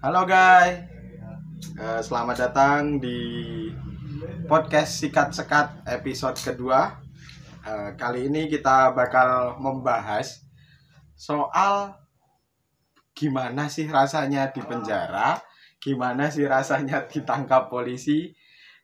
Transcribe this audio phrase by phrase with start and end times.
[0.00, 0.88] Halo guys,
[1.76, 3.20] Eh, selamat datang di
[4.48, 7.04] podcast Sikat Sekat episode kedua.
[7.60, 10.40] Eh, kali ini kita bakal membahas
[11.12, 12.00] soal
[13.12, 15.36] gimana sih rasanya di penjara,
[15.76, 18.32] gimana sih rasanya ditangkap polisi.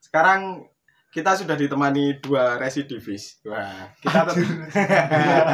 [0.05, 0.69] Sekarang
[1.09, 3.41] kita sudah ditemani dua residivis.
[3.49, 4.37] Wah, kita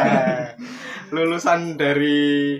[1.15, 2.59] lulusan dari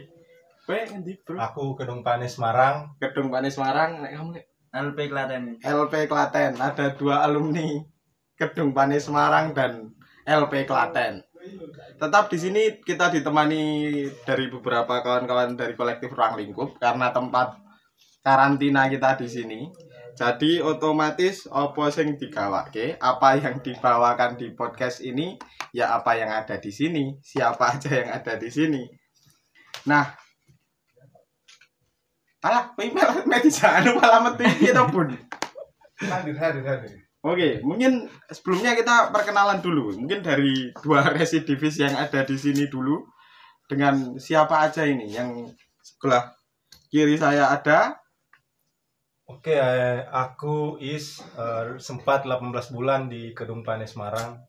[0.69, 1.37] Ngendi, Bro?
[1.43, 2.95] Aku Gedung Panis Semarang.
[3.03, 5.43] Gedung Panis Semarang, nek kamu nek LP Klaten.
[5.59, 7.83] LP Klaten ada dua alumni
[8.39, 9.91] Gedung Panis Semarang dan
[10.23, 11.27] LP Klaten.
[11.99, 17.59] Tetap di sini kita ditemani dari beberapa kawan-kawan dari kolektif Ruang Lingkup karena tempat
[18.23, 19.61] karantina kita di sini.
[20.15, 25.35] Jadi otomatis opo sing digawake, apa yang dibawakan di podcast ini,
[25.75, 28.85] ya apa yang ada di sini, siapa aja yang ada di sini.
[29.89, 30.22] Nah,
[32.43, 35.15] Alah, malah meti anu malah piye to, Bun?
[36.03, 36.91] Hadir, hadir, hadir.
[37.23, 39.95] Oke, mungkin sebelumnya kita perkenalan dulu.
[39.95, 42.99] Mungkin dari dua residivis yang ada di sini dulu
[43.71, 45.47] dengan siapa aja ini yang
[45.79, 46.35] sebelah
[46.91, 48.03] kiri saya ada.
[49.31, 54.43] Oke, eh, aku Is eh, sempat 18 bulan di Gedung Panis Semarang.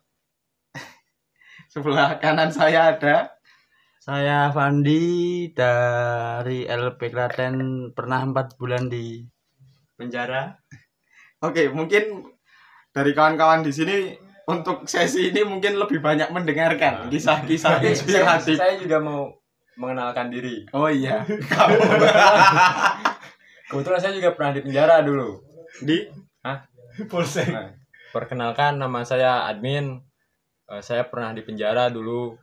[1.73, 3.37] Sebelah kanan saya ada.
[4.03, 7.55] Saya Fandi dari LP Klaten
[7.95, 9.23] pernah empat bulan di
[9.95, 10.59] penjara.
[11.39, 12.27] Oke, mungkin
[12.91, 14.11] dari kawan-kawan di sini
[14.51, 18.59] untuk sesi ini mungkin lebih banyak mendengarkan kisah-kisah saya, inspiratif.
[18.59, 19.39] saya juga mau
[19.79, 20.67] mengenalkan diri.
[20.75, 21.23] Oh iya,
[23.71, 25.39] Kebetulan saya juga pernah di penjara dulu.
[25.79, 26.11] di
[27.07, 27.47] Polsek.
[27.55, 27.71] Nah,
[28.11, 29.95] perkenalkan nama saya Admin.
[30.67, 32.42] Eh, saya pernah di penjara dulu.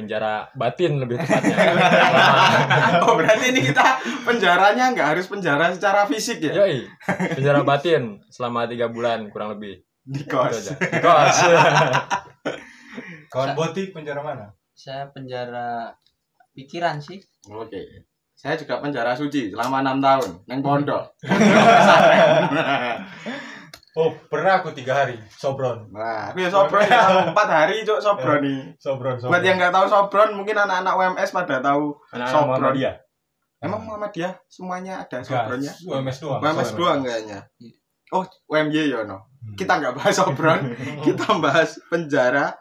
[0.00, 1.56] Penjara batin lebih tepatnya.
[3.04, 6.56] Oh berarti ini kita penjaranya nggak harus penjara secara fisik ya?
[6.64, 6.88] Yoi,
[7.36, 9.84] penjara batin selama tiga bulan kurang lebih.
[10.00, 10.72] Di kos.
[10.72, 11.36] Di kos.
[13.32, 14.50] Kawan Boti penjara mana?
[14.72, 15.92] Saya penjara
[16.56, 17.20] pikiran sih.
[17.52, 18.08] Oke.
[18.32, 21.12] Saya juga penjara suci selama enam tahun neng pondok.
[24.00, 25.20] Oh, pernah aku tiga hari.
[25.28, 25.92] Sobron.
[25.92, 28.60] Nah, aku ya sobron ya empat hari cok sobron nih.
[28.80, 29.36] Sobron, sobron.
[29.36, 31.92] Buat yang nggak tahu sobron, mungkin anak-anak UMS pada tahu.
[32.16, 32.48] Anak-anak Sobron.
[32.48, 32.94] Muhammadiyah.
[33.60, 35.72] Emang Muhammadiyah semuanya ada sobronnya?
[35.84, 36.40] UMS doang.
[36.40, 37.38] UMS doang kayaknya.
[38.10, 39.28] Oh, UMY ya no.
[39.44, 39.56] Hmm.
[39.60, 40.60] Kita nggak bahas sobron,
[41.06, 42.56] kita bahas penjara.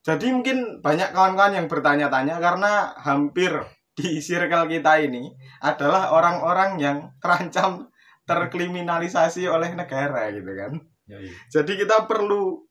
[0.00, 3.52] Jadi mungkin banyak kawan-kawan yang bertanya-tanya karena hampir
[3.96, 7.88] di circle kita ini adalah orang-orang yang terancam
[8.26, 10.72] terkriminalisasi oleh negara gitu kan.
[11.06, 11.30] Yoi.
[11.48, 12.66] Jadi kita perlu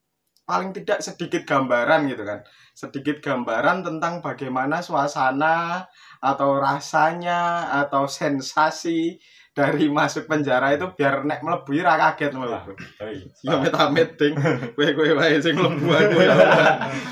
[0.45, 2.43] paling tidak sedikit gambaran gitu kan.
[2.75, 5.87] Sedikit gambaran tentang bagaimana suasana
[6.19, 9.15] atau rasanya atau sensasi
[9.55, 12.75] dari masuk penjara itu biar nek mlebu ra kaget mlebu.
[12.99, 13.23] Yoi.
[13.41, 14.35] Ya amit-amit ding.
[14.75, 16.35] Kowe kowe wae sing mlebu aku ya.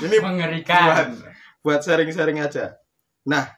[0.04, 1.08] Ini buat Mengerikan.
[1.64, 2.76] buat sharing-sharing aja.
[3.24, 3.48] Nah,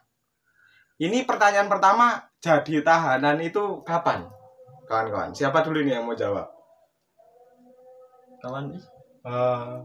[0.95, 4.23] ini pertanyaan pertama, jadi tahanan itu kapan?
[4.87, 6.47] Kawan-kawan, siapa dulu nih yang mau jawab?
[8.39, 8.71] Kawan
[9.27, 9.75] Eh,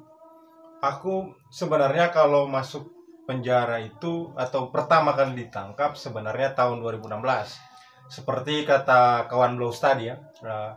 [0.79, 2.87] aku sebenarnya kalau masuk
[3.27, 7.59] penjara itu atau pertama kali ditangkap sebenarnya tahun 2016
[8.07, 10.71] seperti kata kawan Blows tadi ya eh,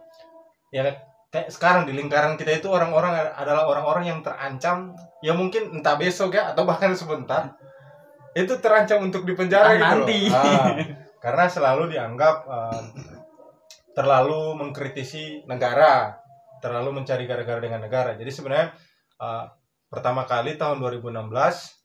[0.73, 0.81] ya
[1.29, 6.33] kayak sekarang di lingkaran kita itu orang-orang adalah orang-orang yang terancam ya mungkin entah besok
[6.33, 7.53] ya atau bahkan sebentar
[8.35, 9.89] itu terancam untuk dipenjara gitu loh.
[10.03, 10.19] nanti.
[10.27, 10.75] Ah,
[11.23, 12.81] karena selalu dianggap eh,
[13.95, 16.25] terlalu mengkritisi negara
[16.65, 18.17] terlalu mencari gara-gara dengan negara.
[18.17, 18.73] Jadi sebenarnya
[19.21, 19.45] uh,
[19.85, 21.29] pertama kali tahun 2016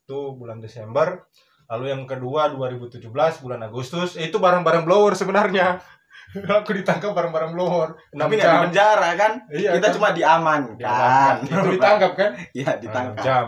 [0.08, 1.28] itu bulan Desember,
[1.68, 3.04] lalu yang kedua 2017
[3.44, 5.78] bulan Agustus, eh, itu barang-barang blower sebenarnya.
[6.64, 7.98] Aku ditangkap barang-barang blower.
[8.14, 9.32] Tapi nggak di penjara kan?
[9.52, 9.94] Iya, kita kan?
[9.98, 10.74] cuma diamankan.
[10.80, 11.36] Diamankan.
[11.44, 12.30] Itu ditangkap kan?
[12.56, 13.22] Iya, ditangkap.
[13.22, 13.46] jam.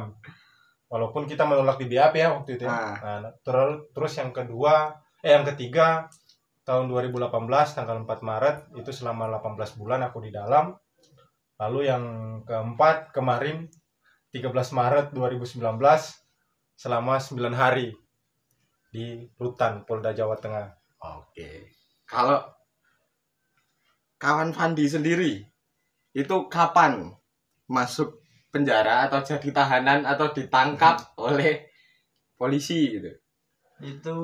[0.92, 2.68] Walaupun kita menolak di BAP ya waktu itu.
[2.68, 2.74] ya.
[2.76, 2.94] Ah.
[3.00, 4.92] Nah, terus terus yang kedua,
[5.24, 6.10] eh yang ketiga
[6.62, 7.30] tahun 2018
[7.74, 10.74] tanggal 4 Maret itu selama 18 bulan aku di dalam.
[11.58, 12.04] Lalu yang
[12.46, 13.70] keempat kemarin
[14.34, 15.62] 13 Maret 2019
[16.74, 17.94] selama 9 hari
[18.90, 20.66] di Rutan Polda Jawa Tengah.
[21.18, 21.70] Oke.
[22.06, 22.42] Kalau
[24.18, 25.42] kawan Fandi sendiri
[26.12, 27.10] itu kapan
[27.70, 28.20] masuk
[28.52, 31.72] penjara atau jadi tahanan atau ditangkap oleh
[32.36, 33.21] polisi gitu?
[33.82, 34.18] Itu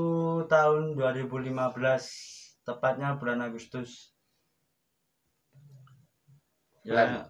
[0.46, 1.52] tahun 2015
[2.62, 4.14] tepatnya bulan Agustus.
[6.86, 7.26] Ya,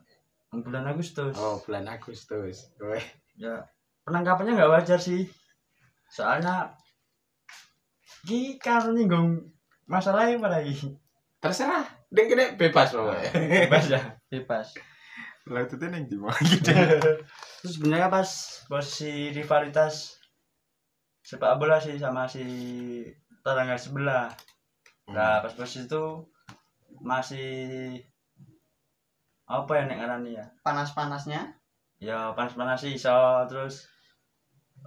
[0.53, 1.35] bulan Agustus.
[1.41, 2.69] Oh, bulan Agustus.
[2.79, 3.07] Weh.
[3.41, 3.65] Ya,
[4.05, 5.25] penangkapannya nggak wajar sih.
[6.13, 6.77] Soalnya
[8.29, 9.49] ki kan nyinggung
[9.89, 10.77] masalahnya apa lagi?
[11.39, 13.31] terserah ding kene bebas pokoknya
[13.71, 14.75] bebas ya bebas
[15.49, 18.29] lah itu tuh neng di mana gitu terus sebenarnya pas
[18.67, 20.18] posisi rivalitas
[21.29, 22.41] sepak bola sih sama si
[23.45, 24.33] tetangga sebelah.
[25.13, 26.25] Nah pas posisi itu
[27.05, 28.01] masih
[29.45, 30.47] apa ya nek ngarani ya?
[30.65, 31.53] Panas-panasnya?
[32.01, 33.93] Ya panas-panas sih so terus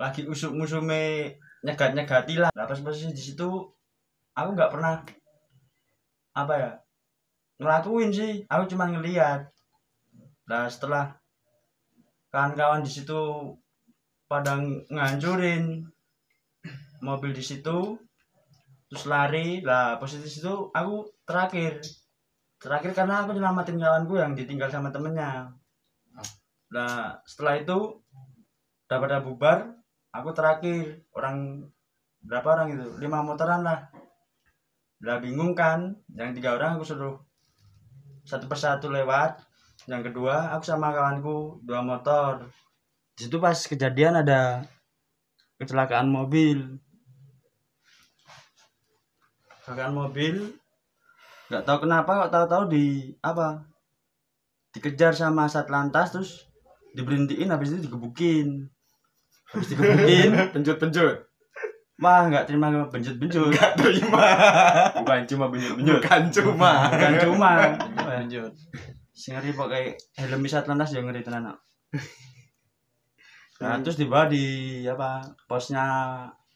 [0.02, 2.50] lagi usuk musume nyegat nyegati lah.
[2.58, 3.46] Nah, pas posisi di situ
[4.34, 4.98] aku nggak pernah
[6.34, 6.72] apa ya
[7.62, 8.34] ngelakuin sih.
[8.50, 9.46] Aku cuma ngeliat.
[10.50, 11.14] Nah setelah
[12.34, 13.54] kawan-kawan di situ
[14.26, 14.58] pada
[14.90, 15.86] ngancurin
[17.02, 17.98] mobil di situ
[18.88, 21.82] terus lari lah posisi situ aku terakhir
[22.62, 25.50] terakhir karena aku nyelamatin kawanku yang ditinggal sama temennya
[26.72, 28.00] Nah, setelah itu
[28.88, 29.76] udah pada bubar,
[30.16, 31.68] aku terakhir orang
[32.24, 32.88] berapa orang itu?
[33.04, 33.92] Lima motoran lah.
[35.04, 35.92] Udah bingung kan?
[36.16, 37.16] Yang tiga orang aku suruh
[38.24, 39.44] satu persatu lewat.
[39.92, 42.48] Yang kedua aku sama kawanku dua motor.
[43.20, 44.64] Di situ pas kejadian ada
[45.60, 46.80] kecelakaan mobil.
[49.72, 50.36] Kecelakaan mobil.
[51.48, 53.64] Gak tahu kenapa kok tahu-tahu di apa?
[54.76, 56.32] Dikejar sama satlantas terus
[56.92, 58.68] diberhentiin habis itu digebukin.
[59.56, 61.32] Habis digebukin penjut-penjut
[62.02, 63.56] wah nggak terima benjut-benjut.
[63.56, 64.28] Gak terima.
[65.00, 66.04] Bukan cuma benjut-benjut.
[66.04, 66.72] bukan cuma.
[66.92, 67.52] Bukan cuma.
[67.96, 68.52] Benjut.
[69.16, 71.56] Sing ngeri pakai helm bisa lantas yang ngeri tenan
[73.62, 75.86] nah terus dibawa di apa posnya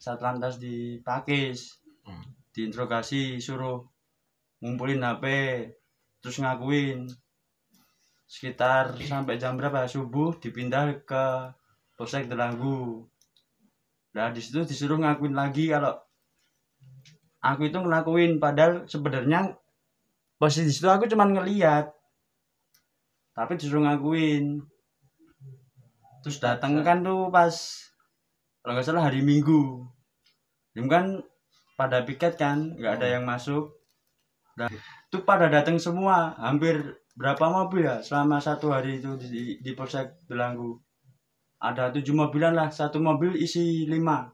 [0.01, 2.34] saat lantas di Pakis Hmm.
[2.55, 3.83] Diinterogasi suruh
[4.63, 5.25] ngumpulin HP
[6.23, 7.11] terus ngakuin.
[8.25, 9.85] Sekitar sampai jam berapa?
[9.85, 11.51] Subuh dipindah ke
[11.99, 13.05] Polsek Delanggu
[14.15, 15.91] nah di situ disuruh ngakuin lagi kalau
[17.43, 18.39] aku itu ngelakuin.
[18.39, 19.51] Padahal sebenarnya
[20.39, 21.91] posisi di situ aku cuman ngeliat
[23.35, 24.63] tapi disuruh ngakuin.
[26.23, 27.53] Terus datang kan tuh pas
[28.63, 29.83] kalau nggak salah hari Minggu.
[30.73, 31.19] Minggu kan
[31.75, 33.75] pada piket kan nggak ada yang masuk.
[34.55, 34.71] Dan
[35.11, 36.79] itu pada datang semua hampir
[37.15, 40.79] berapa mobil ya selama satu hari itu di, di Polsek Delanggu
[41.59, 44.31] ada tujuh mobilan lah satu mobil isi lima.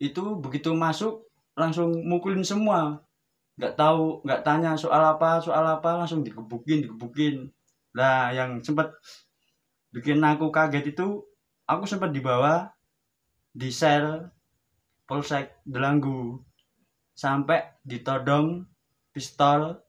[0.00, 1.28] Itu begitu masuk
[1.58, 3.02] langsung mukulin semua.
[3.58, 7.50] Nggak tahu nggak tanya soal apa soal apa langsung digebukin digebukin.
[7.96, 8.94] Lah yang sempat
[9.90, 11.24] bikin aku kaget itu
[11.66, 12.70] aku sempat dibawa
[13.50, 14.30] di sel
[15.08, 16.36] Polsek Delanggu.
[17.16, 18.62] Sampai ditodong
[19.10, 19.80] pistol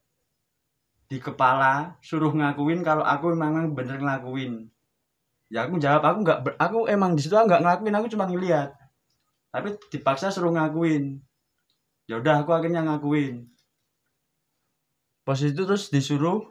[1.11, 4.71] di kepala suruh ngakuin kalau aku memang bener ngelakuin.
[5.51, 8.73] Ya aku jawab aku nggak aku emang di situ nggak ngelakuin aku cuma ngeliat.
[9.51, 11.21] Tapi dipaksa suruh ngakuin.
[12.09, 13.45] Ya udah aku akhirnya ngakuin.
[15.27, 16.41] Pas itu terus disuruh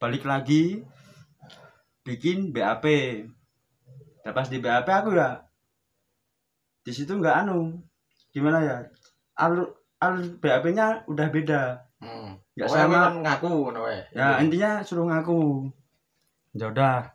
[0.00, 0.80] balik lagi
[2.08, 2.84] bikin BAP
[4.24, 5.44] nah, pas di BAP aku ya
[6.80, 7.76] di situ nggak anu.
[8.32, 8.76] Gimana ya?
[9.36, 9.68] Alur
[10.00, 11.62] alur BAP-nya udah beda.
[12.00, 12.40] Hmm.
[12.56, 13.12] nggak sama.
[13.20, 14.00] ngaku ngono wae.
[14.16, 15.68] ya intinya suruh ngaku.
[16.56, 17.12] Ya udah.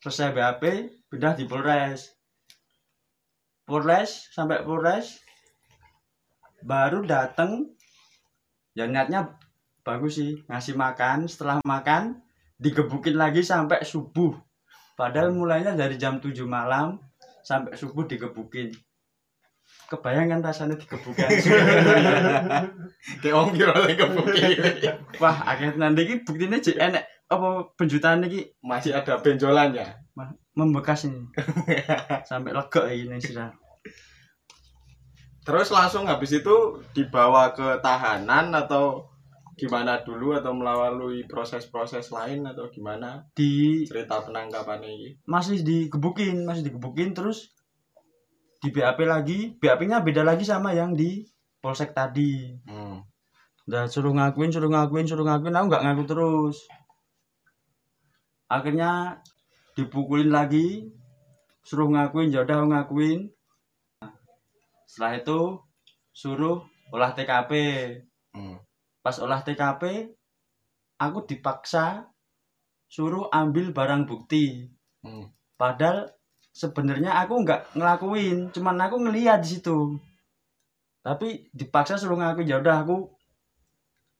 [0.00, 0.62] Selesai BAP
[1.10, 2.14] pindah di Polres.
[3.66, 5.18] Polres sampai Polres.
[6.62, 7.74] Baru dateng.
[8.78, 9.36] Ya niatnya
[9.82, 10.40] bagus sih.
[10.46, 11.26] Ngasih makan.
[11.26, 12.22] Setelah makan
[12.56, 14.38] digebukin lagi sampai subuh.
[14.94, 17.00] Padahal mulainya dari jam 7 malam
[17.40, 18.70] sampai subuh digebukin
[19.88, 21.26] kebayangkan rasanya digebukin
[23.24, 24.42] Kayak wong kira lagi kebuki.
[25.18, 29.86] wah akhirnya nanti ini buktinya jadi enek apa penjutaan ini Masih ada benjolannya.
[30.52, 31.24] membekas ini
[32.28, 33.50] sampai lega ini sudah
[35.40, 36.56] Terus langsung habis itu
[36.92, 39.08] dibawa ke tahanan atau
[39.56, 45.16] gimana dulu atau melalui proses-proses lain atau gimana di cerita penangkapan ini?
[45.24, 47.52] masih digebukin masih digebukin terus
[48.60, 51.24] di BAP lagi BAP-nya beda lagi sama yang di
[51.64, 53.00] polsek tadi Hmm.
[53.68, 56.56] udah suruh ngakuin suruh ngakuin suruh ngakuin aku nggak ngaku terus
[58.50, 59.20] akhirnya
[59.78, 60.90] dipukulin lagi
[61.64, 63.18] suruh ngakuin ya udah aku ngakuin
[64.84, 65.40] setelah itu
[66.12, 66.60] suruh
[66.92, 67.52] olah TKP
[68.30, 68.60] Hmm.
[69.00, 70.12] pas olah TKP
[71.00, 72.06] aku dipaksa
[72.90, 74.68] suruh ambil barang bukti
[75.00, 75.32] Hmm.
[75.56, 76.10] padahal
[76.60, 79.96] sebenarnya aku nggak ngelakuin cuman aku ngeliat di situ.
[81.00, 83.08] Tapi dipaksa suruh ngakuin ya udah aku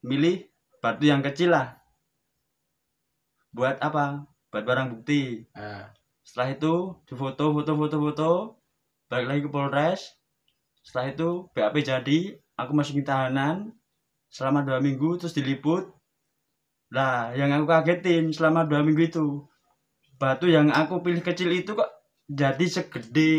[0.08, 0.48] milih
[0.80, 1.76] batu yang kecil lah.
[3.52, 4.24] Buat apa?
[4.48, 5.44] Buat barang bukti.
[5.52, 5.92] Ah.
[6.20, 6.74] setelah itu
[7.10, 8.30] difoto foto foto foto
[9.12, 10.00] balik lagi ke Polres.
[10.80, 12.18] Setelah itu BAP jadi
[12.56, 13.76] aku masukin tahanan.
[14.32, 15.92] Selama dua minggu terus diliput.
[16.94, 19.26] Lah yang aku kagetin selama dua minggu itu
[20.16, 21.99] batu yang aku pilih kecil itu kok
[22.30, 23.32] jadi segede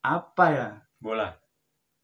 [0.00, 0.68] apa ya?
[0.96, 1.36] Bola.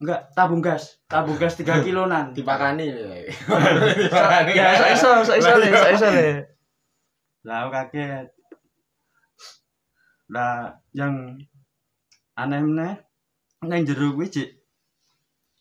[0.05, 1.01] enggak tabung gas.
[1.09, 2.37] Tabung gas 3 kilonan.
[2.37, 3.09] Dipakani ya.
[4.77, 6.29] So iso so iso so iso le
[7.45, 8.29] lah kaget.
[10.29, 11.41] Lah yang
[12.37, 12.95] aneh meneh
[13.65, 14.51] nang jero kuwi Cik,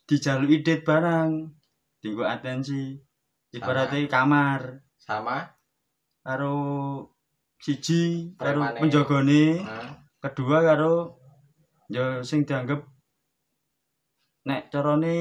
[0.07, 1.55] dijaluki date barang
[2.03, 2.99] dienggo atensi
[3.55, 4.83] ibaratnya kamar.
[4.99, 5.47] Sama.
[6.19, 6.55] Karo
[7.63, 9.63] siji karo penjagane.
[9.63, 10.02] Hah?
[10.23, 11.19] Kedua karo
[11.91, 12.79] ya sing dianggap
[14.47, 15.15] nek carane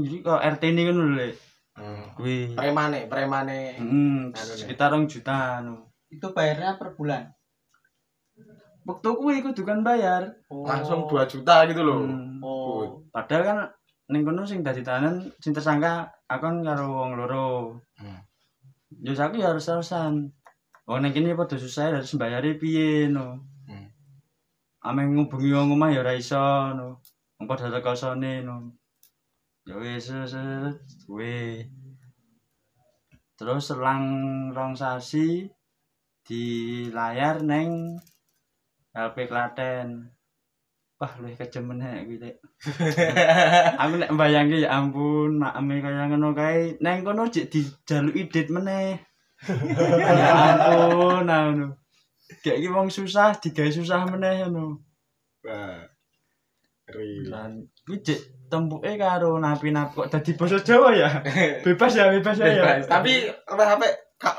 [0.00, 1.28] njuri kok RT ini kan lho.
[1.76, 2.08] Hmm.
[2.16, 4.56] kuwi premane premane Hmm, Nek.
[4.64, 5.84] sekitar rong juta anu.
[6.08, 7.28] Itu bayarnya per bulan.
[8.88, 10.24] Waktu kuwi kudu kan bayar.
[10.48, 12.40] langsung 2 juta gitu loh Hmm.
[12.40, 13.04] Oh.
[13.12, 13.58] Padahal kan
[14.08, 17.76] ning kono sing dadi tahanan sing tersangka aku kan karo wong loro.
[18.00, 18.24] Hmm.
[19.04, 20.32] Ya aku ya harus terusan.
[20.88, 23.36] Wong ning kene padha susah harus bayare piye no.
[24.86, 24.94] Hmm.
[24.94, 26.38] Ame ngubungi wong omah ya ora iso
[26.78, 27.02] no.
[27.36, 28.46] Wong padha teko sone.
[29.66, 30.14] Ya wis
[31.10, 31.66] kuwi.
[33.34, 34.06] Terus selang
[34.54, 35.50] rong sasi
[36.22, 36.42] di
[36.94, 37.98] layar neng
[38.94, 40.06] LP Klaten.
[40.96, 42.38] Wah, luwih kejem meneh kuwi Lek.
[43.82, 46.78] Aku nek mbayangke ya ampun, makame kaya ngono kae.
[46.78, 49.02] Neng kono jek dijaluki dit meneh.
[50.22, 51.74] ya ampun, anu.
[52.42, 54.82] Kayak iki wong susah digawe susah meneh ngono.
[55.46, 55.82] Wah.
[56.86, 57.30] Ngeri.
[57.30, 61.10] Lan kuwi jek tempuke karo napi-napi kok dadi basa Jawa ya.
[61.66, 62.46] Bebas ya, bebas ya.
[62.50, 62.62] ya.
[62.62, 62.86] Bebas.
[62.86, 63.82] Tapi HP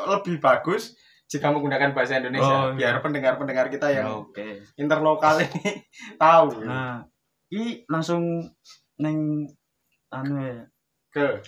[0.08, 0.96] lebih bagus
[1.28, 2.96] jika menggunakan bahasa Indonesia Oh, iya.
[2.96, 4.64] biar pendengar-pendengar kita yang Oke.
[4.80, 5.84] interlokal ini
[6.24, 7.04] tahu Nah,
[7.52, 8.24] iki langsung
[8.96, 9.44] neng
[10.08, 10.64] anu ya
[11.12, 11.44] ke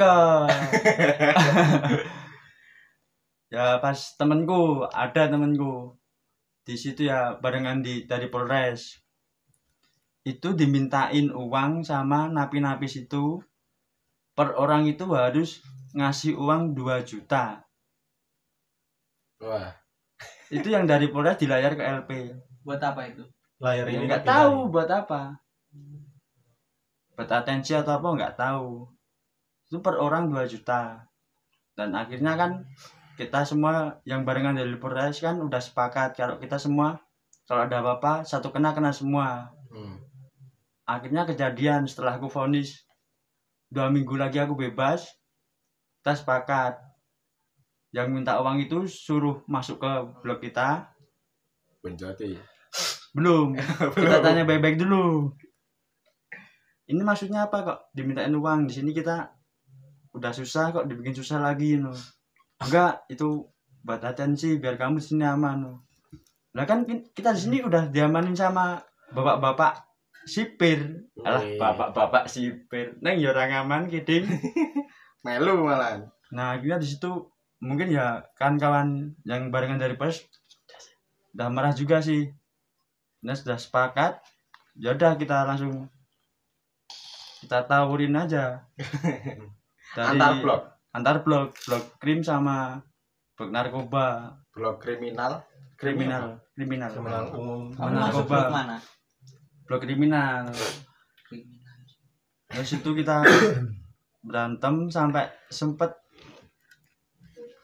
[0.00, 0.16] ke
[3.48, 5.98] ya pas temenku ada temenku
[6.68, 9.00] di situ ya barengan di dari Polres.
[10.20, 13.40] Itu dimintain uang sama napi-napi situ.
[14.36, 15.64] Per orang itu harus
[15.96, 17.64] ngasih uang 2 juta.
[19.40, 19.72] Wah.
[20.52, 22.10] Itu yang dari Polres dilayar ke LP
[22.68, 23.24] Buat apa itu?
[23.64, 25.40] Layar Ya, ini nggak tahu buat apa.
[27.16, 28.84] Buat atensi atau apa nggak tahu.
[29.72, 31.08] Itu per orang 2 juta.
[31.72, 32.68] Dan akhirnya kan
[33.18, 37.02] kita semua yang barengan dari Polres kan udah sepakat kalau kita semua
[37.50, 39.50] kalau ada apa-apa satu kena kena semua.
[39.68, 40.00] Hmm.
[40.88, 42.86] akhirnya kejadian setelah aku vonis.
[43.68, 45.04] Dua minggu lagi aku bebas.
[46.00, 46.80] Kita sepakat.
[47.92, 49.92] Yang minta uang itu suruh masuk ke
[50.24, 50.88] blok kita.
[51.84, 52.38] Benjoti
[53.18, 53.58] belum.
[53.98, 55.32] Kita tanya baik-baik dulu.
[56.88, 57.78] Ini maksudnya apa kok?
[57.92, 58.68] Dimintain uang.
[58.68, 59.28] Di sini kita
[60.16, 61.92] udah susah kok dibikin susah lagi no
[62.58, 63.46] enggak itu
[63.86, 65.58] buat atensi biar kamu sini aman.
[65.64, 65.72] No
[66.56, 68.82] lah kan ki- kita di sini udah diamanin sama
[69.14, 69.86] bapak-bapak
[70.26, 71.06] sipir.
[71.22, 72.98] Alah bapak-bapak sipir.
[72.98, 74.26] Neng ya orang aman kidding
[75.24, 77.08] melu malah nah akhirnya di situ
[77.64, 80.28] mungkin ya kan kawan yang barengan dari pers
[81.32, 82.28] udah marah juga sih.
[83.24, 84.18] Nah sudah sepakat
[84.78, 85.86] ya udah kita langsung
[87.44, 88.66] kita tawurin aja.
[89.96, 92.80] Dari antar blok antar blok blok krim sama
[93.36, 95.44] blok narkoba blok kriminal
[95.78, 97.70] kriminal kriminal Kriminal umum.
[97.70, 98.34] Kamu masuk coba?
[98.34, 98.76] blok mana?
[99.68, 100.44] blok kriminal
[101.28, 101.76] Kriminal.
[102.48, 103.22] dari situ kita
[104.24, 105.92] berantem sampai sempet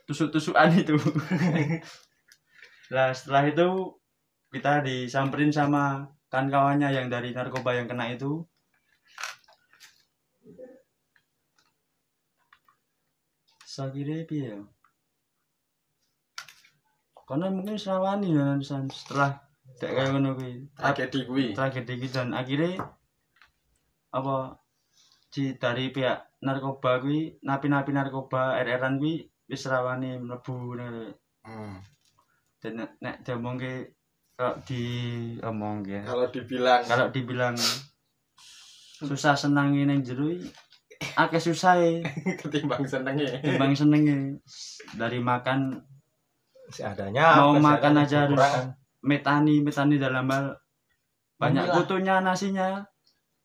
[0.04, 0.94] tusuk-tusukan itu
[2.94, 3.68] lah setelah itu
[4.52, 8.44] kita disamperin sama kan kawannya yang dari narkoba yang kena itu
[14.28, 14.58] piye ya?
[17.24, 19.40] Karena mungkin serawani ya San, setelah
[19.80, 20.68] kayak kayak ngono kuwi.
[20.76, 21.46] Tragedi kuwi.
[21.56, 22.76] Tragedi gitu dan akhirnya
[24.14, 24.60] apa
[25.32, 31.10] di dari pihak narkoba kuwi napi-napi narkoba RR-an kuwi wis rawani mlebu ngono.
[31.44, 31.76] Hmm.
[32.64, 33.92] dan nek, diomongke
[34.34, 36.02] kalau diomong ya.
[36.02, 36.82] Kalau dibilang.
[36.82, 37.54] Kalau dibilang
[39.04, 40.48] susah senang ning jero iki,
[41.12, 41.76] akeh susah
[42.40, 44.40] ketimbang senenge timbang senenge
[44.96, 45.76] dari makan
[46.64, 48.72] Seadanya Mau makan seadanya aja harus-
[49.04, 50.56] metani metani dalam hal
[51.36, 51.76] banyak Memilah.
[51.76, 52.68] kutunya nasinya.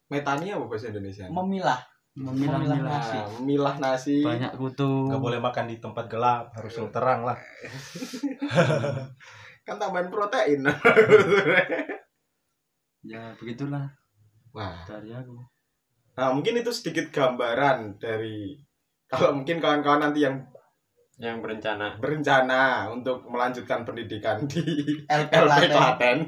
[0.08, 1.28] Metani apa bahasa Indonesia?
[1.28, 1.80] Memilah.
[2.16, 3.18] memilah Memilah memilah nasi.
[3.40, 4.18] Memilah nasi.
[4.24, 7.36] Banyak kutu Nggak boleh makan di tempat gelap, harus yang terang lah.
[9.68, 10.64] kan tambahan protein.
[13.04, 13.84] Ya begitulah.
[14.56, 14.80] Wah.
[14.88, 15.44] Dari aku
[16.20, 18.60] Nah, mungkin itu sedikit gambaran dari
[19.08, 20.36] kalau mungkin kawan-kawan nanti yang
[21.16, 25.32] yang berencana berencana untuk melanjutkan pendidikan di LP
[25.72, 26.28] Klaten.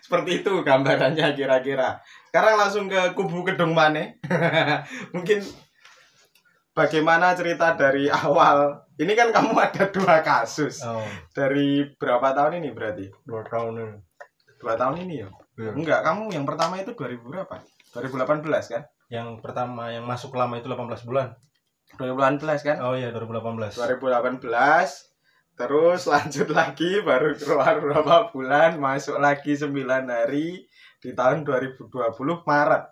[0.00, 2.00] Seperti itu gambarannya kira-kira.
[2.32, 4.16] Sekarang langsung ke kubu Kedung Mane.
[5.14, 5.44] mungkin
[6.72, 8.88] bagaimana cerita dari awal.
[8.96, 10.80] Ini kan kamu ada dua kasus.
[10.80, 11.04] Oh,
[11.36, 13.04] Dari berapa tahun ini berarti?
[13.28, 13.96] dua tahun ini.
[14.56, 15.28] Dua tahun ini ya?
[15.60, 15.72] Iya.
[15.76, 17.60] Enggak, kamu yang pertama itu 2000 berapa?
[17.92, 18.82] 2018 kan?
[19.06, 21.36] Yang pertama yang masuk lama itu 18 bulan.
[21.98, 22.76] 2018 kan?
[22.82, 23.78] Oh iya 2018.
[23.78, 24.42] 2018
[25.56, 29.72] terus lanjut lagi baru keluar berapa bulan masuk lagi 9
[30.04, 30.68] hari
[31.00, 31.88] di tahun 2020
[32.44, 32.84] Maret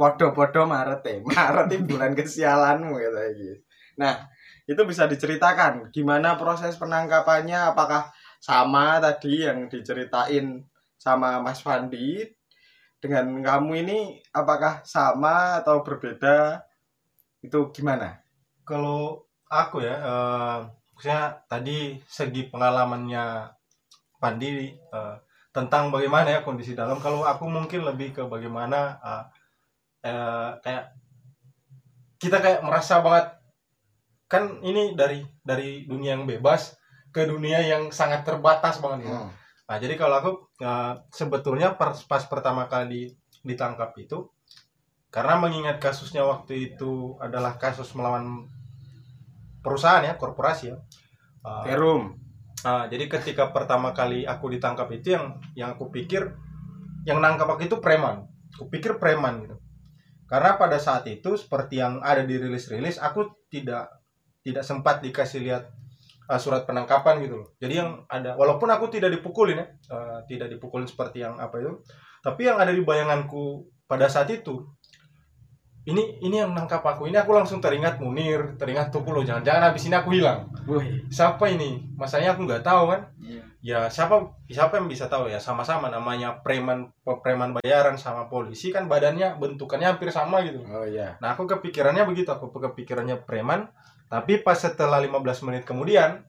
[0.00, 3.60] podo-podo Maret ya Maret itu bulan kesialanmu ya gitu.
[4.00, 4.24] nah
[4.64, 8.08] itu bisa diceritakan gimana proses penangkapannya apakah
[8.40, 10.64] sama tadi yang diceritain
[10.96, 12.24] sama Mas Fandi
[13.06, 13.98] dengan kamu ini
[14.34, 16.66] apakah sama atau berbeda
[17.38, 18.18] itu gimana
[18.66, 20.58] Kalau aku ya, eh,
[20.90, 23.46] maksudnya tadi segi pengalamannya
[24.18, 25.16] Pandi eh,
[25.54, 26.98] tentang bagaimana ya kondisi dalam.
[26.98, 29.24] Kalau aku mungkin lebih ke bagaimana eh,
[30.10, 30.84] eh, kayak
[32.18, 33.38] kita kayak merasa banget
[34.26, 36.74] kan ini dari dari dunia yang bebas
[37.14, 39.14] ke dunia yang sangat terbatas banget ya.
[39.14, 39.30] Hmm.
[39.66, 40.30] Nah, jadi kalau aku
[40.62, 43.10] eh, sebetulnya pas, pas pertama kali
[43.42, 44.30] ditangkap itu
[45.10, 48.46] karena mengingat kasusnya waktu itu adalah kasus melawan
[49.62, 50.78] perusahaan ya, korporasi ya.
[51.42, 52.14] Eh, Perum
[52.62, 56.34] nah, jadi ketika pertama kali aku ditangkap itu yang yang aku pikir
[57.06, 58.26] yang nangkap aku itu preman.
[58.58, 59.56] Aku pikir preman gitu.
[60.26, 64.02] Karena pada saat itu seperti yang ada di rilis-rilis aku tidak
[64.42, 65.70] tidak sempat dikasih lihat
[66.28, 67.48] uh, surat penangkapan gitu loh.
[67.62, 68.34] Jadi yang ada.
[68.34, 71.82] walaupun aku tidak dipukulin ya, uh, tidak dipukulin seperti yang apa itu,
[72.22, 74.66] tapi yang ada di bayanganku pada saat itu
[75.86, 77.06] ini ini yang nangkap aku.
[77.06, 79.24] Ini aku langsung teringat Munir teringat Tukul loh.
[79.24, 80.50] Jangan-jangan habis ini aku hilang.
[81.06, 81.78] Siapa ini?
[81.94, 83.06] Masanya aku nggak tahu kan?
[83.22, 83.42] Iya.
[83.62, 85.38] ya siapa siapa yang bisa tahu ya?
[85.38, 86.90] Sama-sama namanya preman
[87.22, 90.66] preman bayaran sama polisi kan badannya bentukannya hampir sama gitu.
[90.66, 91.14] Oh iya.
[91.22, 92.34] nah aku kepikirannya begitu.
[92.34, 93.70] Aku kepikirannya preman
[94.06, 96.22] tapi pas setelah 15 menit kemudian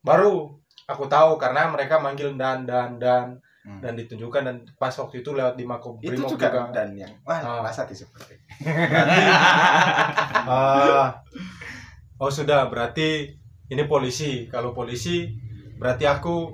[0.00, 0.54] baru
[0.84, 3.80] aku tahu karena mereka manggil dan dan dan Hmm.
[3.80, 7.40] dan ditunjukkan dan pas waktu itu lewat di Mako Itu Brimob juga, dan yang wah
[7.40, 7.64] Ah.
[7.64, 8.20] masa disebut.
[10.44, 11.24] Ah,
[12.20, 13.32] oh sudah berarti
[13.72, 14.44] ini polisi.
[14.52, 15.32] Kalau polisi
[15.80, 16.52] berarti aku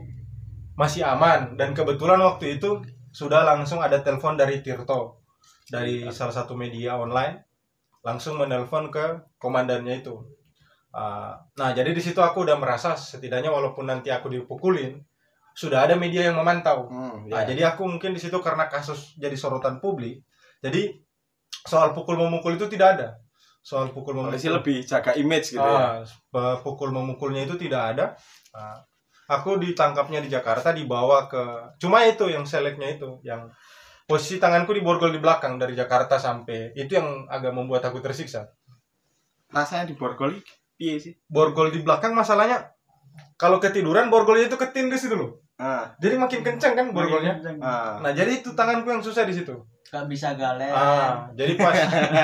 [0.78, 2.78] masih aman dan kebetulan waktu itu
[3.10, 5.18] sudah langsung ada telepon dari Tirto
[5.66, 7.42] dari salah satu media online
[8.00, 10.16] langsung menelpon ke komandannya itu.
[10.90, 14.98] Ah, nah jadi di situ aku udah merasa setidaknya walaupun nanti aku dipukulin
[15.54, 16.88] sudah ada media yang memantau.
[16.90, 17.54] Hmm, Nah, ya.
[17.54, 20.24] jadi aku mungkin di situ karena kasus jadi sorotan publik.
[20.64, 20.98] Jadi
[21.66, 23.08] soal pukul memukul itu tidak ada.
[23.60, 24.34] Soal pukul memukul.
[24.34, 26.02] polisi lebih jaga image gitu ya.
[26.32, 28.06] Ah, pukul memukulnya itu tidak ada.
[28.56, 28.80] Ah,
[29.30, 31.38] aku ditangkapnya di Jakarta dibawa ke
[31.78, 33.46] cuma itu yang seleknya itu yang
[34.10, 38.50] posisi tanganku diborgol di belakang dari Jakarta sampai itu yang agak membuat aku tersiksa.
[39.54, 41.14] Rasanya di borgol iki piye sih?
[41.30, 42.74] Borgol di belakang masalahnya
[43.38, 45.38] kalau ketiduran borgolnya itu ketindih situ loh.
[45.60, 47.38] Ah, Jadi makin kencang kan borgolnya.
[47.62, 48.00] ah.
[48.02, 49.54] Nah, jadi itu tanganku yang susah di situ.
[49.92, 50.72] Gak bisa galer.
[50.74, 51.76] Ah, jadi pas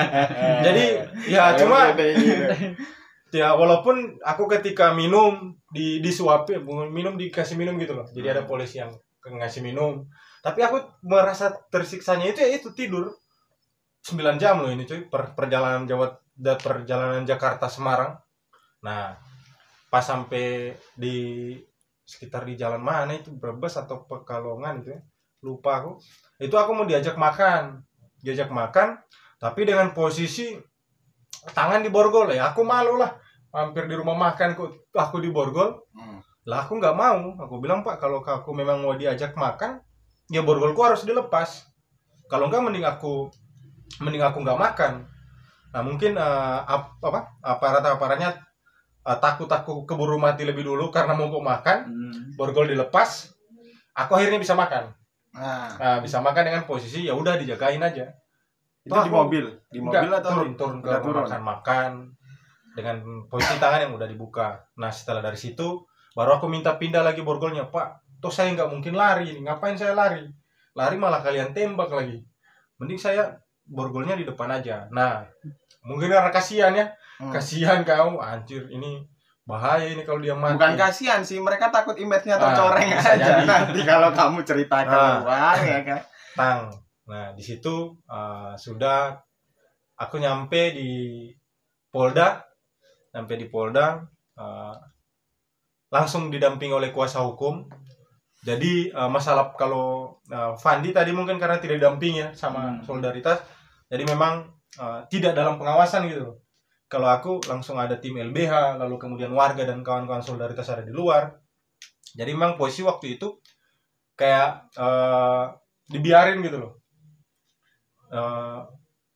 [0.67, 1.93] jadi ya cuma
[3.37, 8.79] ya walaupun aku ketika minum di disuapin minum dikasih minum gitu loh jadi ada polisi
[8.79, 8.89] yang
[9.27, 10.07] ngasih minum
[10.47, 13.11] tapi aku merasa tersiksanya itu ya itu tidur.
[14.07, 18.15] 9 jam loh ini cuy per, perjalanan Jawa perjalanan Jakarta Semarang.
[18.79, 19.19] Nah
[19.91, 21.51] pas sampai di
[22.07, 25.03] sekitar di jalan mana itu Brebes atau Pekalongan itu ya
[25.43, 25.99] lupa aku.
[26.39, 27.83] Itu aku mau diajak makan.
[28.23, 29.03] Diajak makan
[29.43, 30.55] tapi dengan posisi
[31.51, 32.55] tangan di borgol ya.
[32.55, 33.19] Aku malu lah
[33.51, 35.83] hampir di rumah makan kok aku di borgol.
[35.91, 36.23] Hmm.
[36.47, 37.35] lah aku nggak mau.
[37.43, 39.83] Aku bilang pak kalau aku memang mau diajak makan
[40.27, 41.63] ya borgolku harus dilepas
[42.25, 43.31] kalau nggak mending aku
[43.99, 44.93] mending aku nggak makan
[45.69, 48.29] nah mungkin eh, ap- apa aparat aparatnya
[49.01, 52.13] eh, takut aku keburu mati lebih dulu karena mau makan Hmm.
[52.33, 53.31] borgol dilepas
[53.93, 54.91] aku akhirnya bisa makan
[55.29, 58.09] Nah, nah bisa makan dengan posisi ya udah dijagain aja
[58.81, 61.21] itu Toh di mobil, di mobil Enggak, atau turun di- turun ke turun.
[61.21, 61.91] makan makan
[62.73, 62.95] dengan
[63.27, 64.47] posisi tangan yang udah dibuka.
[64.75, 67.87] Nah setelah dari situ baru aku minta pindah lagi borgolnya Pak.
[68.17, 69.45] Toh saya nggak mungkin lari ini.
[69.45, 70.25] Ngapain saya lari?
[70.73, 72.21] Lari malah kalian tembak lagi.
[72.77, 73.33] Mending saya
[73.65, 74.85] borgolnya di depan aja.
[74.89, 75.25] Nah
[75.83, 76.85] mungkin karena kasihan ya.
[77.17, 77.33] Hmm.
[77.33, 79.01] Kasihan kamu anjir ini
[79.47, 80.59] bahaya ini kalau dia mati.
[80.59, 83.43] Bukan kasihan sih, mereka takut image-nya Ah, tercoreng bisa aja jadi.
[83.47, 84.85] nanti kalau kamu cerita Ah.
[85.23, 85.99] keluar ya kan.
[86.35, 86.61] tang.
[87.07, 89.15] Nah, di situ uh, sudah
[89.97, 90.91] aku nyampe di
[91.89, 92.43] Polda
[93.09, 93.97] nyampe di Polda
[94.37, 94.75] eh,
[95.89, 97.65] langsung didampingi oleh kuasa hukum
[98.47, 102.83] jadi eh, masalah kalau eh, Fandi tadi mungkin karena tidak didampingi ya sama Hmm.
[102.87, 103.43] solidaritas
[103.91, 104.47] jadi memang
[104.79, 106.23] eh, tidak dalam pengawasan gitu.
[106.31, 106.37] Loh
[106.87, 111.35] kalau aku langsung ada tim LBH lalu kemudian warga dan kawan-kawan solidaritas ada di luar.
[112.15, 113.27] Jadi memang posisi waktu itu
[114.15, 115.43] kayak eh,
[115.91, 116.73] dibiarin gitu loh.
[118.07, 118.59] Eh,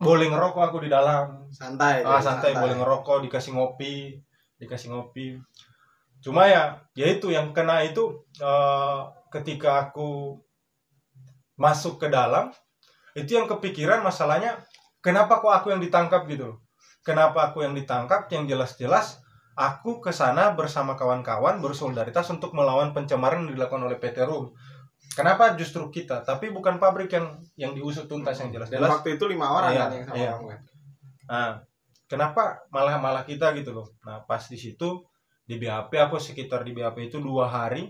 [0.01, 1.47] boleh ngerokok aku di dalam.
[1.53, 2.51] Santai ah santai.
[2.57, 4.19] boleh ngerokok dikasih ngopi
[4.59, 5.39] dikasih ngopi.
[6.19, 8.99] Cuma ya ya itu yang kena itu eh,
[9.31, 10.39] ketika aku
[11.55, 12.51] masuk ke dalam
[13.15, 14.59] itu yang kepikiran masalahnya
[14.99, 16.59] kenapa kok aku yang ditangkap gitu
[17.01, 19.23] kenapa aku yang ditangkap yang jelas-jelas
[19.55, 24.51] aku ke sana bersama kawan-kawan bersolidaritas untuk melawan pencemaran yang dilakukan oleh PT Rum
[25.15, 29.25] kenapa justru kita tapi bukan pabrik yang yang diusut tuntas yang dan jelas-jelas waktu itu
[29.27, 30.31] lima orang Iya, kan yang sama iya.
[30.35, 30.61] kamu kan
[31.31, 31.63] Nah,
[32.11, 33.87] kenapa malah malah kita gitu loh?
[34.03, 34.99] Nah, pas di situ
[35.47, 37.87] di BAP aku sekitar di BAP itu dua hari.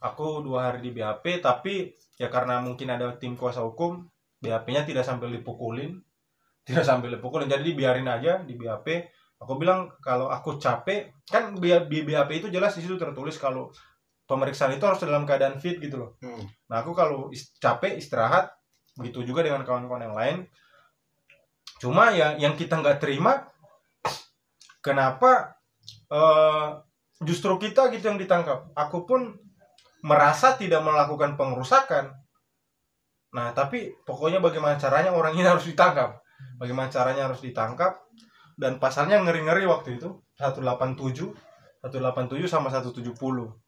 [0.00, 4.08] Aku dua hari di BAP, tapi ya karena mungkin ada tim kuasa hukum,
[4.40, 6.00] BAP-nya tidak sampai dipukulin,
[6.66, 9.12] tidak sampai dipukulin, jadi dibiarin aja di BAP.
[9.40, 13.72] Aku bilang kalau aku capek, kan di BAP itu jelas di situ tertulis kalau
[14.30, 16.10] pemeriksaan itu harus dalam keadaan fit gitu loh.
[16.22, 16.44] Hmm.
[16.70, 18.54] Nah aku kalau capek istirahat,
[18.94, 20.36] begitu juga dengan kawan-kawan yang lain.
[21.82, 23.50] Cuma ya yang kita nggak terima,
[24.78, 25.58] kenapa
[25.90, 26.68] eh,
[27.26, 28.70] justru kita gitu yang ditangkap?
[28.78, 29.34] Aku pun
[30.04, 32.14] merasa tidak melakukan pengerusakan.
[33.36, 36.20] Nah tapi pokoknya bagaimana caranya orang ini harus ditangkap.
[36.56, 38.00] Bagaimana caranya harus ditangkap.
[38.60, 41.32] Dan pasalnya ngeri-ngeri waktu itu 187
[41.80, 43.16] 187 sama 170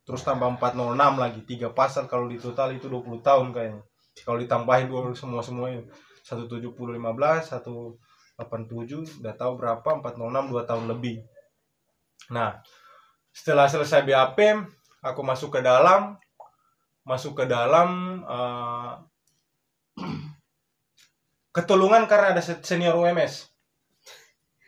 [0.05, 3.83] terus tambah 406 lagi tiga pasal kalau di total itu 20 tahun kayaknya
[4.21, 5.89] kalau ditambahin dua semua semua itu
[6.29, 7.57] 170 15
[8.37, 11.25] 187 udah tahu berapa 406 2 tahun lebih
[12.29, 12.61] nah
[13.33, 14.39] setelah selesai BAP
[15.03, 16.17] aku masuk ke dalam
[17.03, 17.89] masuk ke dalam
[18.25, 18.93] eh,
[21.57, 23.53] ketulungan karena ada se- senior UMS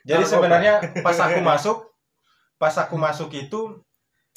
[0.05, 0.75] jadi sebenarnya
[1.07, 1.77] pas aku masuk
[2.61, 3.81] pas aku masuk itu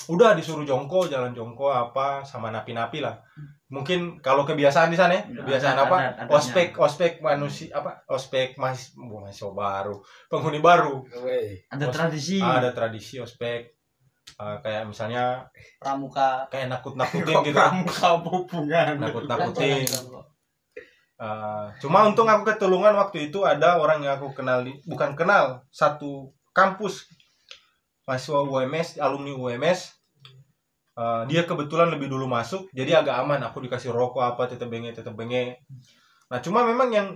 [0.08, 3.20] udah disuruh jongko jalan jongko apa sama napi-napi lah.
[3.68, 5.98] Mungkin kalau kebiasaan di sana ya Ya, kebiasaan apa?
[6.32, 8.00] ospek ospek manusia apa?
[8.08, 10.00] Ospek mas mahasiswa baru
[10.32, 11.04] penghuni baru.
[11.68, 12.40] Ada tradisi.
[12.40, 13.76] Ada tradisi ospek
[14.36, 15.48] Ah, kayak misalnya
[15.80, 16.46] pramuka.
[16.52, 17.58] kayak nakut-nakutin kok gitu.
[18.04, 18.88] kamu hubungan?
[19.00, 19.88] Nakut-nakutin.
[21.18, 26.36] Ah, cuma untung aku ketulungan waktu itu ada orang yang aku kenal bukan kenal satu
[26.52, 27.08] kampus.
[28.06, 29.98] Mahasiswa UMS alumni UMS
[30.98, 33.38] Ah, dia kebetulan lebih dulu masuk jadi agak aman.
[33.46, 35.62] Aku dikasih rokok apa tetep benge tetep benge
[36.28, 37.08] nah cuma memang yang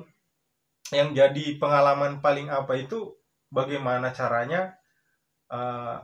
[0.95, 3.17] yang jadi pengalaman paling apa itu
[3.50, 4.78] bagaimana caranya
[5.50, 5.97] ah,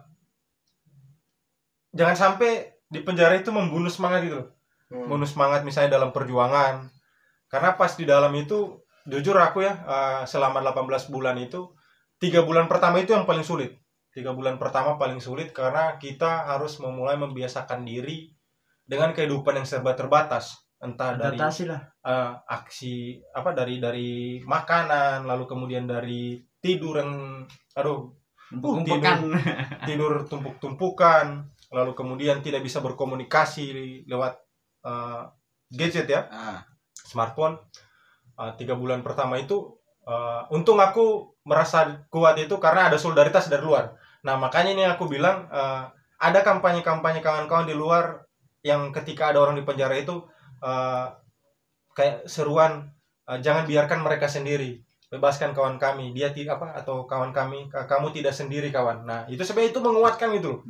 [1.98, 4.50] jangan sampai di penjara itu membunuh semangat gitu loh.
[4.88, 5.04] Hmm.
[5.12, 6.88] bonus semangat misalnya dalam perjuangan.
[7.52, 11.76] Karena pas di dalam itu jujur aku ya eh, selama 18 bulan itu
[12.20, 13.76] tiga bulan pertama itu yang paling sulit.
[14.16, 18.32] Tiga bulan pertama paling sulit karena kita harus memulai membiasakan diri
[18.88, 20.64] dengan kehidupan yang serba terbatas.
[20.78, 21.82] Entah dari lah.
[22.08, 27.44] eh, aksi apa dari dari makanan lalu kemudian dari tidur yang
[27.76, 28.14] aduh
[28.48, 29.36] Kumpulkan
[29.84, 34.40] tidur tumpuk-tumpukan lalu kemudian tidak bisa berkomunikasi lewat
[34.88, 35.24] eh,
[35.72, 36.22] gadget ya.
[36.32, 36.64] Ah,
[37.08, 37.60] smartphone.
[38.38, 43.66] Uh, tiga bulan pertama itu uh, untung aku merasa kuat itu karena ada solidaritas dari
[43.66, 43.98] luar.
[44.22, 45.90] Nah makanya ini aku bilang uh,
[46.22, 48.30] ada kampanye-kampanye kawan-kawan di luar
[48.62, 50.22] yang ketika ada orang di penjara itu
[50.62, 51.18] uh,
[51.98, 52.94] kayak seruan
[53.26, 56.12] uh, jangan biarkan mereka sendiri bebaskan kawan kami.
[56.12, 59.08] Dia tidak apa atau kawan kami "Ka- kamu tidak sendiri kawan.
[59.08, 60.62] Nah itu sebenarnya itu menguatkan gitu loh.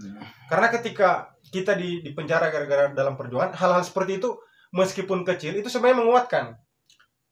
[0.50, 1.10] Karena ketika
[1.50, 4.38] kita di di penjara gara-gara dalam perjuangan hal-hal seperti itu
[4.76, 6.45] meskipun kecil itu sebenarnya menguatkan.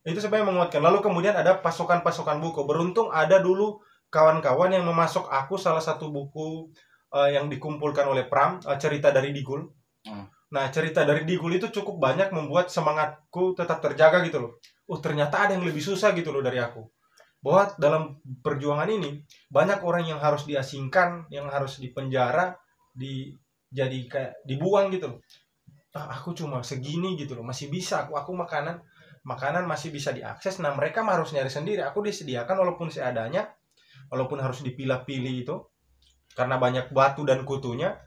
[0.05, 0.81] Itu sebenarnya menguatkan.
[0.81, 2.65] Lalu kemudian ada pasokan-pasokan buku.
[2.65, 6.69] Beruntung ada dulu kawan-kawan yang memasok aku salah satu buku
[7.13, 9.61] eh, yang dikumpulkan oleh Pram eh, cerita dari Digul.
[10.05, 10.29] Hmm.
[10.53, 14.51] nah cerita dari Digul itu cukup banyak membuat semangatku tetap terjaga gitu loh.
[14.85, 16.85] Oh ternyata ada yang lebih susah gitu loh dari aku
[17.45, 19.21] bahwa dalam perjuangan ini
[19.53, 22.57] banyak orang yang harus diasingkan yang harus dipenjara
[22.89, 23.29] di
[23.69, 25.21] jadi kayak dibuang gitu
[25.93, 28.81] ah, aku cuma segini gitu loh masih bisa aku aku makanan
[29.25, 30.61] makanan masih bisa diakses.
[30.61, 31.81] Nah mereka harus nyari sendiri.
[31.81, 33.49] Aku disediakan walaupun seadanya
[34.13, 35.55] walaupun harus dipilah-pilih itu
[36.37, 37.97] karena banyak batu dan kutunya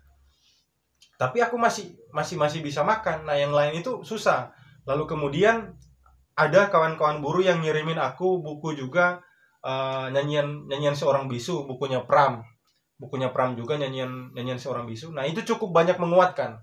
[1.18, 3.26] tapi aku masih masih masih bisa makan.
[3.26, 4.54] Nah yang lain itu susah.
[4.86, 5.74] Lalu kemudian
[6.38, 9.18] ada kawan-kawan buruh yang ngirimin aku buku juga
[9.64, 12.42] eh, nyanyian nyanyian seorang bisu bukunya Pram.
[12.98, 15.14] Bukunya Pram juga nyanyian nyanyian seorang bisu.
[15.14, 16.62] Nah itu cukup banyak menguatkan.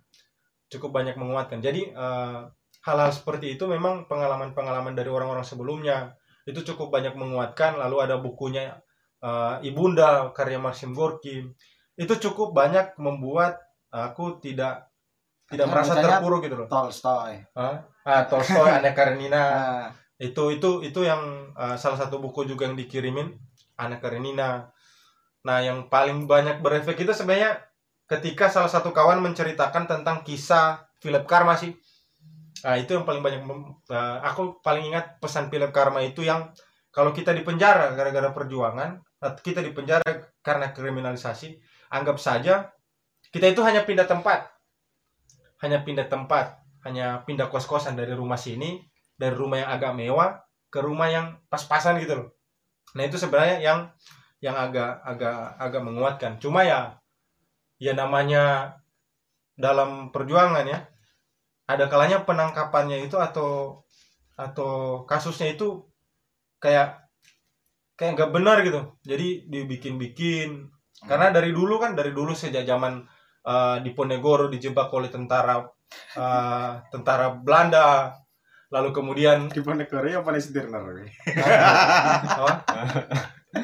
[0.67, 1.63] Cukup banyak menguatkan.
[1.63, 2.39] Jadi eh,
[2.85, 6.15] hal-hal seperti itu memang pengalaman-pengalaman dari orang-orang sebelumnya.
[6.45, 7.79] Itu cukup banyak menguatkan.
[7.79, 8.75] Lalu ada bukunya
[9.23, 11.43] eh, Ibunda karya Maxim Gorky
[11.95, 13.55] itu cukup banyak membuat
[13.87, 14.91] aku tidak
[15.47, 16.67] tidak Akhirnya merasa terpuruk gitu loh.
[16.67, 17.39] Tolstoy.
[17.55, 22.79] Ah Tolstoy Anna Karenina nah, itu itu itu yang uh, salah satu buku juga yang
[22.79, 23.35] dikirimin
[23.75, 24.71] Anna Karenina
[25.45, 27.61] nah yang paling banyak berefek itu sebenarnya
[28.09, 31.73] ketika salah satu kawan menceritakan tentang kisah Philip Karma sih.
[32.65, 36.49] Nah itu yang paling banyak uh, aku paling ingat pesan Philip Karma itu yang
[36.89, 39.03] kalau kita di penjara gara-gara perjuangan
[39.41, 40.05] kita di penjara
[40.41, 41.61] karena kriminalisasi
[41.93, 42.73] anggap saja
[43.29, 44.49] kita itu hanya pindah tempat.
[45.61, 48.77] Hanya pindah tempat hanya pindah kos-kosan dari rumah sini
[49.15, 50.29] dari rumah yang agak mewah
[50.69, 52.27] ke rumah yang pas-pasan gitu loh.
[52.95, 53.79] Nah itu sebenarnya yang
[54.43, 56.31] yang agak agak agak menguatkan.
[56.43, 56.99] Cuma ya
[57.79, 58.75] ya namanya
[59.55, 60.83] dalam perjuangan ya
[61.65, 63.81] ada kalanya penangkapannya itu atau
[64.35, 65.87] atau kasusnya itu
[66.59, 67.07] kayak
[67.95, 68.81] kayak nggak benar gitu.
[69.07, 70.67] Jadi dibikin-bikin
[71.07, 73.03] karena dari dulu kan dari dulu sejak zaman
[73.47, 75.63] eh, Diponegoro dijebak oleh tentara
[76.15, 78.11] eh, tentara Belanda
[78.73, 80.81] lalu kemudian di Ponegoro ya paling Stirner
[82.33, 82.53] apa?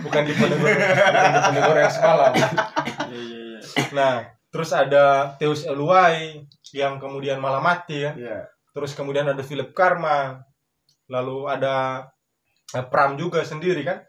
[0.05, 2.31] bukan di Ponegoro bukan di Ponegoro yang semalam.
[2.31, 3.59] Iya iya iya.
[3.91, 4.13] nah
[4.51, 8.13] terus ada Teus Eluai yang kemudian malah mati ya.
[8.71, 10.39] Terus kemudian ada Philip Karma.
[11.11, 12.07] Lalu ada
[12.71, 13.99] eh, Pram juga sendiri kan?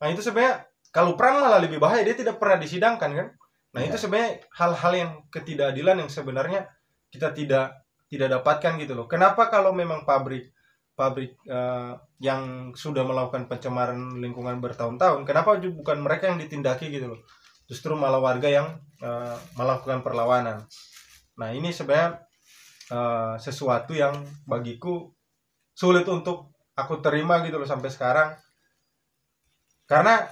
[0.00, 3.28] Nah itu sebenarnya kalau Pram malah lebih bahaya dia tidak pernah disidangkan kan?
[3.72, 6.60] Nah itu sebenarnya hal-hal yang ketidakadilan yang sebenarnya
[7.08, 7.79] kita tidak
[8.10, 9.06] tidak dapatkan gitu loh.
[9.06, 10.50] Kenapa kalau memang pabrik
[10.98, 17.16] pabrik eh, yang sudah melakukan pencemaran lingkungan bertahun-tahun kenapa ju- bukan mereka yang ditindaki gitu
[17.16, 17.20] loh?
[17.70, 18.68] Justru malah warga yang
[19.00, 20.66] eh, melakukan perlawanan.
[21.40, 22.20] Nah ini sebenarnya
[22.92, 25.08] eh, sesuatu yang bagiku
[25.74, 28.30] sulit untuk aku terima gitu loh sampai sekarang.
[29.88, 30.24] Karena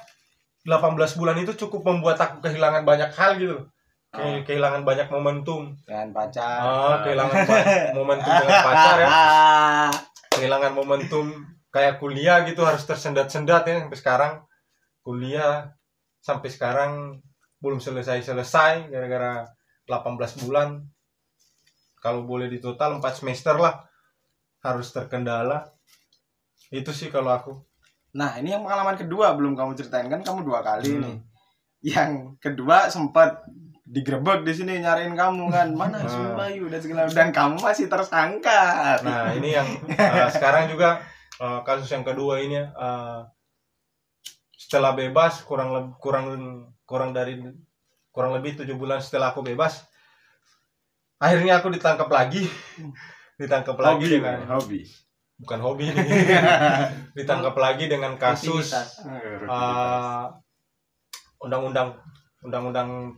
[0.65, 3.67] 18 bulan itu cukup membuat aku kehilangan banyak hal gitu loh
[4.09, 5.77] Ke- kehilangan banyak momentum.
[5.85, 6.61] Dengan pacar.
[6.61, 7.35] Ah kehilangan
[7.99, 9.09] momentum dengan pacar ya.
[10.39, 11.27] Kehilangan momentum
[11.69, 14.33] kayak kuliah gitu harus tersendat-sendat ya sampai sekarang.
[15.03, 15.73] Kuliah
[16.19, 16.93] sampai sekarang
[17.59, 19.45] belum selesai-selesai gara-gara
[19.85, 20.85] 18 bulan.
[21.99, 23.83] Kalau boleh di total 4 semester lah.
[24.59, 25.69] Harus terkendala.
[26.69, 27.53] Itu sih kalau aku.
[28.11, 30.07] Nah, ini yang pengalaman kedua belum kamu ceritain.
[30.07, 31.03] Kan kamu dua kali Hmm.
[31.03, 31.17] nih.
[31.85, 33.43] Yang kedua sempat
[33.89, 35.69] digerebek di sini nyariin kamu kan.
[35.73, 36.13] Mana Hmm.
[36.13, 39.01] Subayu dan segala dan kamu masih tersangka.
[39.01, 41.01] nah ini yang uh, sekarang juga
[41.41, 43.25] uh, kasus yang kedua ini uh,
[44.53, 46.27] setelah bebas kurang leb- kurang
[46.85, 47.41] kurang dari
[48.13, 49.87] kurang lebih tujuh bulan setelah aku bebas
[51.17, 52.45] akhirnya aku ditangkap lagi
[53.41, 54.81] ditangkap lagi hobi, dengan hobi.
[55.39, 56.03] bukan hobi ini
[57.19, 58.75] ditangkap lagi dengan kasus
[59.47, 60.27] uh,
[61.39, 61.95] undang-undang
[62.43, 63.15] undang-undang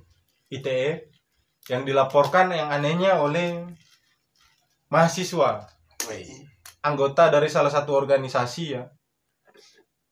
[0.51, 1.09] ITE
[1.71, 3.65] yang dilaporkan yang anehnya oleh
[4.91, 5.67] mahasiswa.
[6.11, 6.45] Wih,
[6.83, 8.83] anggota dari salah satu organisasi ya.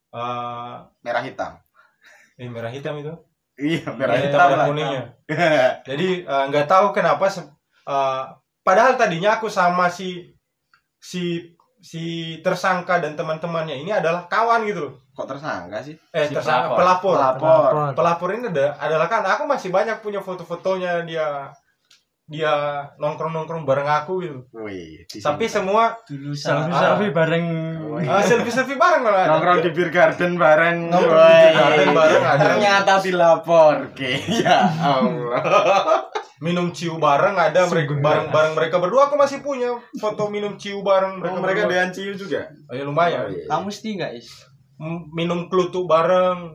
[0.08, 0.74] Eh,
[1.04, 1.52] merah hitam.
[2.38, 3.12] eh, merah hitam itu.
[3.58, 4.66] Iya, merah Merah hitam hitam lah.
[4.70, 5.02] kuningnya.
[5.88, 8.24] Jadi eh, nggak tahu kenapa eh,
[8.62, 10.30] padahal tadinya aku sama si
[11.02, 12.02] si si
[12.42, 15.98] tersangka dan teman-temannya ini adalah kawan gitu loh Kok tersangka sih?
[16.08, 17.18] eh Si tersangka pelapor.
[17.18, 17.90] pelapor Pelapor.
[17.92, 21.50] pelapor ini ada, adalah kan aku masih banyak punya foto-fotonya dia
[22.22, 22.52] dia
[22.94, 25.54] nongkrong-nongkrong bareng aku gitu Wih, di tapi sini.
[25.58, 26.76] semua Dulu Selfie sama.
[26.78, 27.44] selfie bareng.
[28.04, 29.30] ah, selfie-selfie bareng malah ada.
[29.32, 30.76] nongkrong di beer garden bareng.
[30.86, 32.42] Nongkrong di beer garden bareng ada.
[32.44, 33.74] Ternyata dilapor.
[33.90, 35.40] Oke, ya Allah.
[36.38, 40.84] minum ciu bareng ada mereka bareng bareng mereka berdua aku masih punya foto minum ciu
[40.84, 42.46] bareng mereka Oh, mereka dengan ciu juga.
[42.68, 43.44] Oh, ya lumayan Oh, iya.
[43.48, 44.28] Kamu mesti nggak is?
[44.78, 46.54] M- minum klutu bareng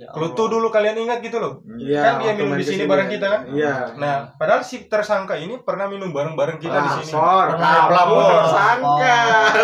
[0.00, 3.26] Ya klutu dulu kalian ingat gitu loh Iya, Kan dia minum di sini bareng kita
[3.28, 3.40] kan?
[3.52, 3.94] Iya.
[4.00, 7.88] nah padahal si tersangka ini pernah minum bareng bareng kita di sini Pelapor, Pelapor.
[7.92, 9.18] pelapor, tersangka.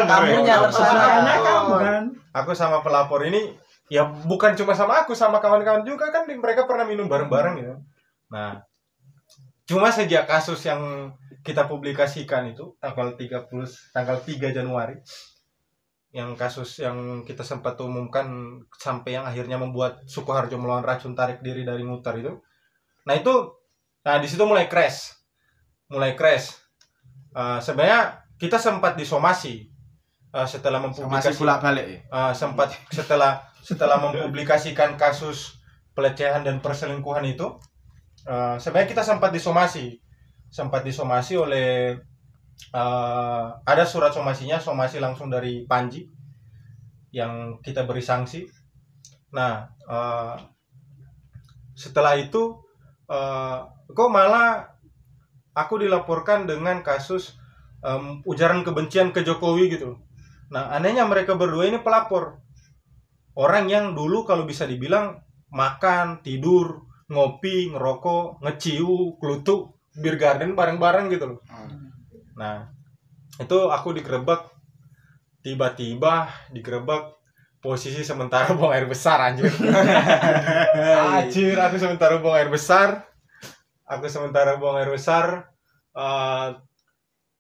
[0.05, 1.09] Kamunya tersangka.
[1.41, 2.05] Kamu kan?
[2.37, 3.57] aku sama pelapor ini
[3.89, 7.75] ya bukan cuma sama aku sama kawan-kawan juga kan mereka pernah minum bareng-bareng gitu
[8.29, 8.61] nah
[9.65, 13.49] cuma sejak kasus yang kita publikasikan itu tanggal 30
[13.95, 15.01] tanggal 3 Januari
[16.17, 21.61] yang kasus yang kita sempat umumkan sampai yang akhirnya membuat Sukoharjo melawan racun tarik diri
[21.61, 22.41] dari mutar itu.
[23.05, 23.53] Nah itu
[24.01, 25.13] nah di situ mulai crash.
[25.93, 26.57] Mulai crash.
[27.37, 29.69] Eh, sebenarnya kita sempat disomasi
[30.33, 32.09] eh, setelah mempublikasi balik?
[32.09, 35.61] Uh, sempat setelah setelah mempublikasikan kasus
[35.93, 37.61] pelecehan dan perselingkuhan itu.
[38.25, 40.01] Eh, sebenarnya kita sempat disomasi.
[40.49, 42.01] Sempat disomasi oleh
[42.75, 46.09] eh, ada surat somasinya somasi langsung dari Panji
[47.13, 48.45] yang kita beri sanksi.
[49.33, 50.35] Nah eh,
[51.77, 52.57] setelah itu
[53.09, 53.59] eh,
[53.93, 54.77] kok malah
[55.57, 57.41] aku dilaporkan dengan kasus
[57.81, 59.97] em, ujaran kebencian ke Jokowi gitu.
[60.53, 62.45] Nah anehnya mereka berdua ini pelapor.
[63.37, 65.21] Orang yang dulu kalau bisa dibilang
[65.53, 71.41] makan tidur ngopi ngerokok ngeciu kelutuk beer garden bareng-bareng gitu loh
[72.37, 72.69] nah
[73.41, 74.53] itu aku digerebek.
[75.43, 77.17] Tiba-tiba digerebek
[77.59, 79.51] posisi sementara buang air besar anjir.
[81.17, 83.09] Anjir aku sementara buang air besar.
[83.87, 85.57] Aku sementara buang air besar
[85.97, 86.49] Eh,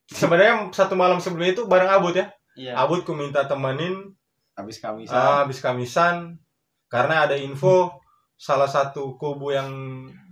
[0.08, 2.32] sebenarnya satu malam sebelumnya itu bareng Abut ya.
[2.56, 2.72] Iya.
[2.80, 4.16] Abut ku minta temenin
[4.56, 6.40] habis kami ah, habis kamisan.
[6.88, 8.00] Karena ada info
[8.40, 9.68] salah satu kubu yang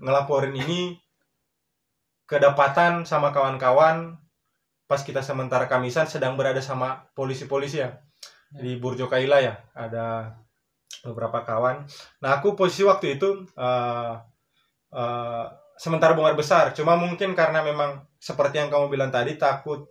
[0.00, 0.96] ngelaporin ini
[2.24, 4.16] kedapatan sama kawan-kawan
[4.84, 7.96] pas kita sementara kamisan sedang berada sama polisi-polisi ya.
[8.54, 10.38] Di Burjo Kaila ya ada
[11.02, 11.84] beberapa kawan.
[12.22, 14.14] Nah aku posisi waktu itu eh,
[14.94, 15.44] eh,
[15.76, 16.70] sementara bunga besar.
[16.76, 19.90] Cuma mungkin karena memang seperti yang kamu bilang tadi takut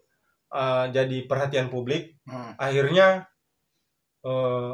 [0.53, 2.15] eh, jadi perhatian publik.
[2.23, 2.55] Hmm.
[2.55, 3.27] akhirnya
[4.23, 4.73] eh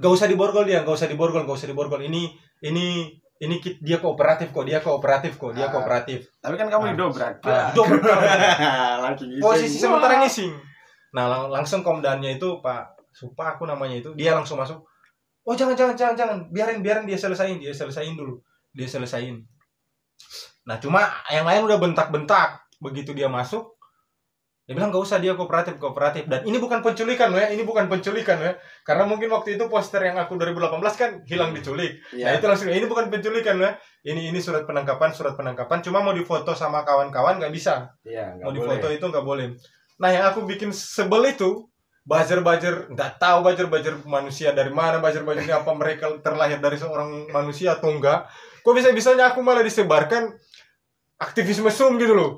[0.00, 2.02] gak usah diborgol dia gak usah diborgol gak usah diborgol.
[2.02, 2.32] Ini
[2.66, 5.72] ini ini kit- dia kooperatif kok dia kooperatif kok dia Ah.
[5.72, 6.28] kooperatif.
[6.38, 8.04] Tapi kan kamu didobrak Ah, dobrak.
[9.04, 9.40] lagi ngising.
[9.40, 10.52] posisi sementara ngising.
[11.10, 14.84] Nah lang- langsung komandannya itu pak supa aku namanya itu dia langsung masuk.
[15.42, 16.38] Oh jangan jangan jangan jangan.
[16.48, 18.36] Biarin biarin dia selesain dia selesain dulu.
[18.70, 19.40] Dia selesain
[20.60, 22.60] nah cuma yang lain udah bentak-bentak.
[22.76, 23.79] Begitu dia masuk
[24.70, 28.38] dia bilang gak usah dia kooperatif kooperatif dan ini bukan penculikan ya ini bukan penculikan
[28.38, 28.54] ya
[28.86, 32.38] karena mungkin waktu itu poster yang aku 2018 kan hilang diculik Nah Iya.
[32.38, 33.74] itu langsung ini bukan penculikan ya.
[34.00, 35.82] Ini ini surat penangkapan, surat penangkapan.
[35.82, 37.90] Cuma mau difoto sama kawan-kawan nggak bisa.
[38.00, 38.78] Iya, nggak Mau boleh.
[38.78, 39.46] difoto itu nggak boleh.
[39.98, 41.66] Nah yang aku bikin sebel itu
[42.06, 47.90] buzzer-buzzer nggak tahu buzzer-buzzer manusia dari mana buzzer-buzzernya apa mereka terlahir dari seorang manusia atau
[47.90, 48.24] enggak.
[48.62, 50.30] Kok bisa bisanya aku malah disebarkan
[51.20, 52.30] aktivis mesum gitu loh.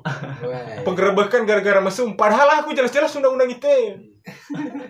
[0.83, 2.19] Penggerebekan gara-gara mesum.
[2.19, 3.95] Padahal aku jelas-jelas undang-undang ITE.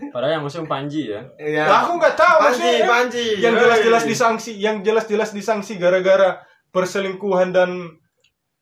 [0.09, 1.21] Padahal yang musuh Panji ya.
[1.37, 1.69] Iya.
[1.69, 2.89] Lah, aku nggak tahu Panji, maksudnya.
[2.89, 3.25] Panji.
[3.37, 6.41] yang jelas-jelas disanksi, yang jelas-jelas disanksi gara-gara
[6.73, 7.69] perselingkuhan dan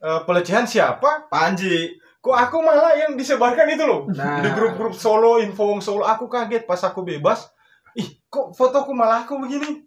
[0.03, 1.31] eh, pelecehan siapa?
[1.31, 1.95] Panji.
[2.21, 4.45] Kok aku malah yang disebarkan itu loh Nah.
[4.45, 6.05] di grup-grup Solo, info Wong Solo.
[6.05, 7.49] Aku kaget pas aku bebas.
[7.97, 9.81] Ih, kok fotoku malah aku begini?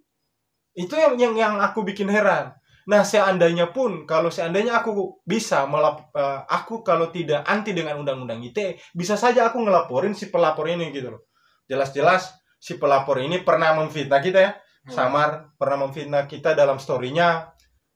[0.75, 2.51] Itu yang yang yang aku bikin heran.
[2.85, 8.45] Nah, seandainya pun kalau seandainya aku bisa melap, eh, aku kalau tidak anti dengan undang-undang
[8.45, 11.29] ITE, bisa saja aku ngelaporin si pelapor ini gitu loh.
[11.65, 14.53] Jelas-jelas si pelapor ini pernah memfitnah kita ya.
[14.85, 17.53] Samar pernah memfitnah kita dalam story-nya.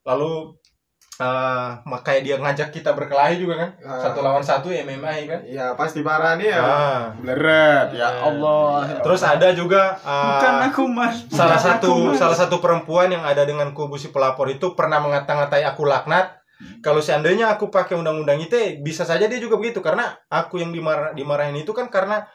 [0.09, 0.58] Lalu
[1.19, 1.69] eh
[2.07, 3.71] kayak dia ngajak kita berkelahi juga kan.
[3.83, 3.99] Ah.
[3.99, 5.41] Satu lawan satu MMA kan.
[5.43, 6.63] Iya, pas diparani ya.
[6.63, 7.03] Ah.
[7.19, 8.87] Bleret, ya Allah.
[9.03, 11.27] Terus ada juga eh, Bukan aku mas.
[11.27, 12.19] salah Bukan satu aku, Mas.
[12.23, 16.39] salah satu perempuan yang ada dengan kubu si pelapor itu pernah mengata-ngatai aku laknat.
[16.83, 21.15] Kalau seandainya aku pakai undang-undang ITE, bisa saja dia juga begitu karena aku yang dimarah
[21.15, 22.27] dimarahin itu kan karena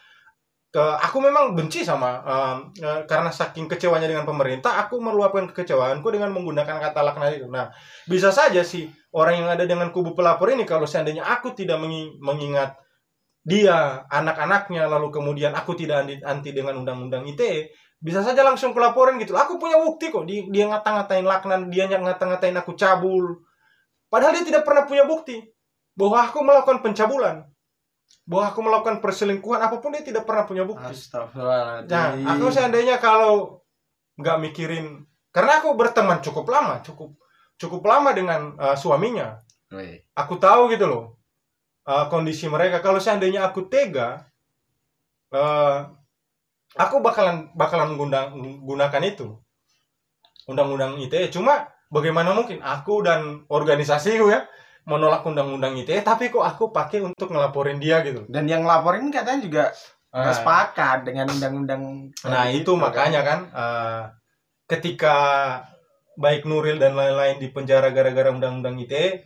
[0.74, 6.10] ke aku memang benci sama em, eh, karena saking kecewanya dengan pemerintah, aku meluapkan kekecewaanku
[6.10, 7.46] dengan menggunakan kata laknat itu.
[7.46, 7.70] Nah,
[8.10, 12.18] bisa saja sih orang yang ada dengan kubu pelapor ini kalau seandainya aku tidak mengi-
[12.18, 12.74] mengingat
[13.44, 19.36] dia, anak-anaknya, lalu kemudian aku tidak anti, dengan undang-undang ITE, bisa saja langsung kelaporan gitu.
[19.36, 20.24] Aku punya bukti kok.
[20.24, 23.44] Dia, dia ngata-ngatain laknan, dia ngata-ngatain aku cabul.
[24.08, 25.44] Padahal dia tidak pernah punya bukti
[25.92, 27.44] bahwa aku melakukan pencabulan.
[28.24, 30.92] Bahwa aku melakukan perselingkuhan apa pun dia tidak pernah punya bukti.
[30.92, 31.92] Astagfirullahaladzim.
[31.92, 33.64] Nah, aku seandainya kalau
[34.16, 37.18] nggak mikirin karena aku berteman cukup lama, cukup
[37.58, 39.42] cukup lama dengan uh, suaminya.
[40.14, 41.18] Aku tahu gitu loh
[41.88, 42.80] uh, kondisi mereka.
[42.80, 44.30] Kalau seandainya aku tega,
[45.34, 45.90] uh,
[46.78, 49.36] aku bakalan bakalan menggunakan itu
[50.48, 51.32] undang-undang ITE.
[51.32, 54.46] Cuma bagaimana mungkin aku dan organisasiku ya
[54.84, 58.28] menolak undang-undang ITE, tapi kok aku pakai untuk ngelaporin dia gitu.
[58.28, 59.64] Dan yang laporin katanya juga
[60.14, 61.82] nggak Nah, sepakat dengan undang-undang.
[62.30, 64.02] Nah itu gitu, makanya kan eh,
[64.70, 65.18] ketika
[66.20, 69.26] baik Nuril dan lain-lain di penjara gara-gara undang-undang ITE,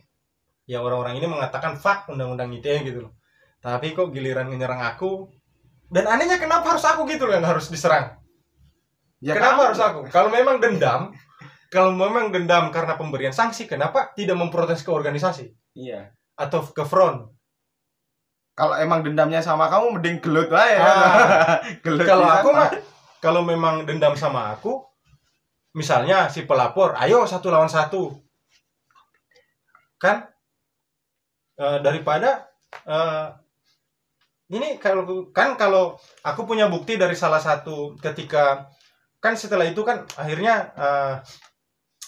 [0.64, 3.12] ya orang-orang ini mengatakan fuck undang-undang ITE gitu loh.
[3.60, 5.28] Tapi kok giliran menyerang aku
[5.90, 8.16] dan anehnya kenapa harus aku gitu loh yang harus diserang?
[9.18, 10.00] Ya, kenapa kamu- harus aku?
[10.14, 11.10] Kalau memang dendam,
[11.68, 16.12] kalau memang dendam karena pemberian sanksi, kenapa tidak memprotes ke organisasi Iya.
[16.36, 17.28] atau ke front?
[18.58, 20.74] Kalau emang dendamnya sama kamu mending gelut wae.
[20.74, 21.62] Ah.
[21.86, 22.70] Gelut kalau aku mah
[23.22, 24.82] kalau memang dendam sama aku
[25.78, 28.18] misalnya si pelapor ayo satu lawan satu
[30.02, 30.26] kan
[31.58, 32.46] Eh, daripada
[32.86, 33.26] eh,
[34.54, 35.02] ini kalau
[35.34, 38.70] kan kalau aku punya bukti dari salah satu ketika
[39.18, 41.14] kan setelah itu kan akhirnya eh,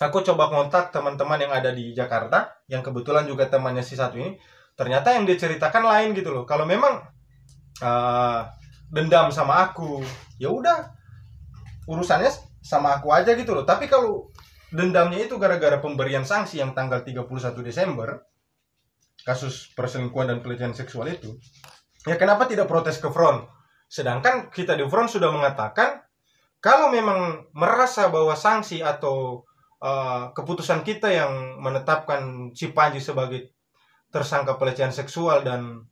[0.01, 4.41] aku coba kontak teman-teman yang ada di Jakarta yang kebetulan juga temannya si satu ini.
[4.73, 6.49] Ternyata yang dia ceritakan lain gitu loh.
[6.49, 7.05] Kalau memang
[7.85, 8.41] eh,
[8.89, 10.01] dendam sama aku
[10.41, 10.97] ya udah.
[11.85, 12.33] Urusannya
[12.65, 13.69] sama aku aja gitu loh.
[13.69, 14.33] Tapi kalau
[14.73, 17.29] dendamnya itu gara-gara pemberian sanksi yang tanggal 31
[17.61, 18.25] Desember
[19.21, 21.37] kasus perselingkuhan dan pelecehan seksual itu
[22.09, 23.45] ya kenapa tidak protes ke front?
[23.91, 26.01] Sedangkan kita di front sudah mengatakan
[26.63, 29.45] kalau memang merasa bahwa sanksi atau
[29.81, 33.57] uh, keputusan kita yang menetapkan si Panji sebagai
[34.12, 35.89] tersangka pelecehan seksual dan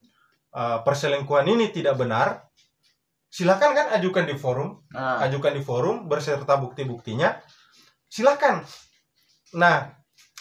[0.53, 2.49] uh, perselingkuhan ini tidak benar
[3.28, 4.80] silakan kan ajukan di forum.
[4.93, 7.36] Nah, ajukan di forum berserta bukti-buktinya.
[8.09, 8.64] Silakan.
[9.57, 9.93] Nah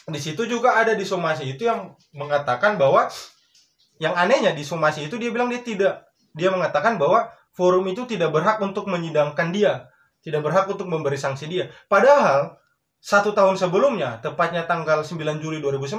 [0.07, 3.11] di situ juga ada di somasi itu yang mengatakan bahwa
[3.99, 8.31] yang anehnya di somasi itu dia bilang dia tidak dia mengatakan bahwa forum itu tidak
[8.31, 9.91] berhak untuk menyidangkan dia
[10.23, 11.65] tidak berhak untuk memberi sanksi dia.
[11.87, 12.55] Padahal
[12.97, 15.97] satu tahun sebelumnya tepatnya tanggal 9 Juli 2019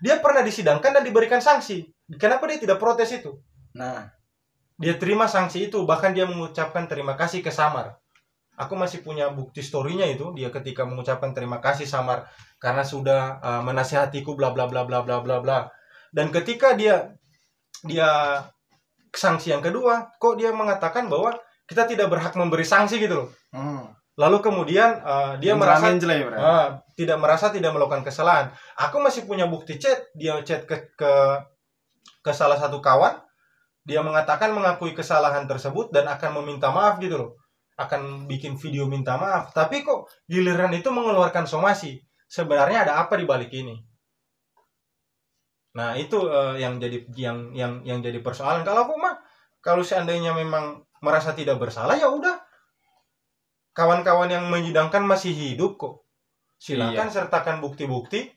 [0.00, 1.84] dia pernah disidangkan dan diberikan sanksi.
[2.16, 3.36] Kenapa dia tidak protes itu?
[3.76, 4.08] Nah,
[4.80, 8.00] dia terima sanksi itu bahkan dia mengucapkan terima kasih ke Samar.
[8.56, 13.62] Aku masih punya bukti storynya itu dia ketika mengucapkan terima kasih Samar karena sudah uh,
[13.64, 15.68] menasihatiku bla bla bla bla bla bla bla.
[16.08, 17.12] Dan ketika dia
[17.84, 18.40] dia
[19.12, 21.36] sanksi yang kedua kok dia mengatakan bahwa
[21.68, 23.28] kita tidak berhak memberi sanksi gitu loh?
[23.52, 23.99] Hmm.
[24.20, 25.88] Lalu kemudian uh, dia merasa.
[26.36, 28.52] Ah, tidak merasa tidak melakukan kesalahan.
[28.76, 31.12] Aku masih punya bukti chat, dia chat ke ke
[32.20, 33.16] ke salah satu kawan,
[33.88, 37.30] dia mengatakan mengakui kesalahan tersebut dan akan meminta maaf gitu loh.
[37.80, 41.96] Akan bikin video minta maaf, tapi kok giliran itu mengeluarkan somasi.
[42.28, 43.72] Sebenarnya ada apa di balik ini?
[45.80, 48.68] Nah, itu eh, yang jadi yang yang yang jadi persoalan.
[48.68, 49.16] Kalau aku mah
[49.64, 52.49] kalau seandainya memang merasa tidak bersalah ya udah
[53.72, 56.04] kawan-kawan yang menyidangkan masih hidup kok.
[56.60, 58.28] Silakan sertakan bukti-bukti.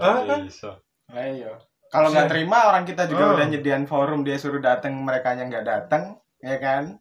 [0.00, 0.46] Ah, kan?
[0.46, 0.78] bisa.
[1.12, 1.58] Ayo.
[1.86, 3.34] Kalau nggak terima orang kita juga Ah.
[3.38, 6.98] udah nyediain forum dia suruh datang mereka yang nggak datang ya kan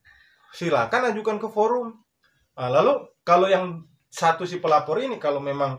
[0.55, 1.99] Silakan ajukan ke forum.
[2.55, 2.95] Nah, lalu
[3.27, 5.75] kalau yang satu si pelapor ini kalau memang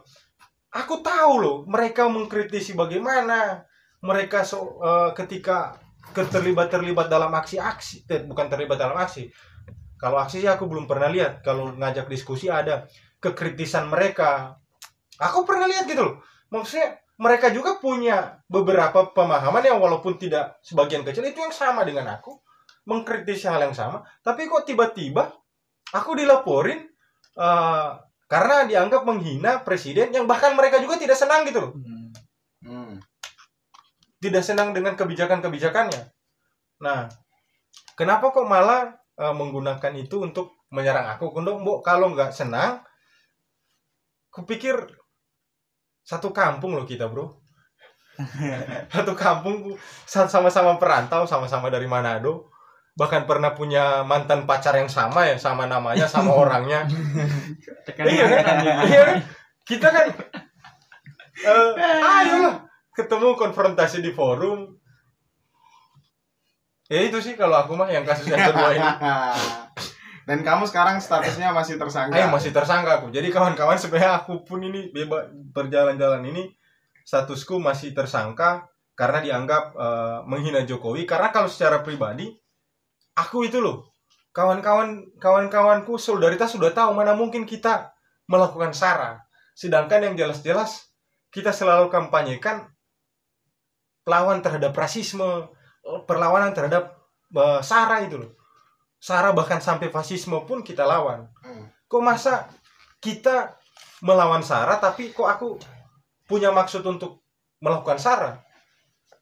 [0.68, 3.64] aku tahu loh mereka mengkritisi bagaimana
[4.04, 5.80] mereka so, eh, ketika
[6.12, 9.32] terlibat terlibat dalam aksi-aksi eh, bukan terlibat dalam aksi
[9.97, 12.84] kalau aksi sih aku belum pernah lihat kalau ngajak diskusi ada
[13.20, 14.61] kekritisan mereka
[15.16, 16.16] aku pernah lihat gitu loh
[16.53, 22.12] maksudnya mereka juga punya beberapa pemahaman yang walaupun tidak sebagian kecil itu yang sama dengan
[22.12, 22.36] aku
[22.86, 25.32] mengkritisi hal yang sama tapi kok tiba-tiba
[25.97, 26.84] aku dilaporin
[27.40, 27.88] eh,
[28.26, 32.09] karena dianggap menghina presiden yang bahkan mereka juga tidak senang gitu loh hmm.
[32.68, 32.92] hmm.
[34.20, 36.11] tidak senang dengan kebijakan-kebijakannya.
[36.82, 37.09] Nah,
[37.94, 41.32] kenapa kok malah eh, menggunakan itu untuk menyerang aku?
[41.34, 42.82] Kundo, Mbok, kalau nggak senang,
[44.30, 44.76] kupikir
[46.06, 47.42] satu kampung loh kita, bro.
[48.94, 49.76] satu kampung
[50.08, 52.48] sa- sama-sama perantau, sama-sama dari Manado.
[52.96, 56.88] Bahkan pernah punya mantan pacar yang sama ya, sama namanya, sama orangnya.
[58.08, 58.56] iya kan?
[58.88, 59.16] Iya kan?
[59.66, 60.06] Kita kan
[61.44, 61.68] eh
[62.00, 62.64] ayolah
[62.96, 64.76] ketemu konfrontasi di forum.
[66.87, 68.91] Ya itu sih kalau aku mah yang kasus yang kedua ini.
[70.26, 73.14] dan kamu sekarang statusnya masih tersangka Ayo masih tersangka aku.
[73.14, 76.51] Jadi kawan-kawan sebenarnya aku pun ini bebas berjalan-jalan ini
[77.07, 78.66] statusku masih tersangka
[78.99, 81.07] karena dianggap eh, menghina Jokowi.
[81.07, 82.30] Karena kalau secara pribadi
[83.14, 83.87] aku itu loh
[84.34, 87.95] kawan-kawan kawan-kawanku solidaritas sudah tahu mana mungkin kita
[88.26, 89.22] melakukan sara.
[89.55, 90.91] Sedangkan yang jelas-jelas
[91.30, 92.66] kita selalu kampanyekan
[94.07, 95.51] lawan terhadap rasisme,
[96.07, 96.97] perlawanan terhadap
[97.34, 98.32] eh, sara itu loh.
[98.97, 101.30] Sara bahkan sampai fasisme pun kita lawan.
[101.45, 101.70] Hmm.
[101.87, 102.51] Kok masa
[102.99, 103.55] kita
[104.03, 105.61] melawan sara tapi kok aku
[106.26, 107.22] punya maksud untuk
[107.62, 108.43] melakukan sara?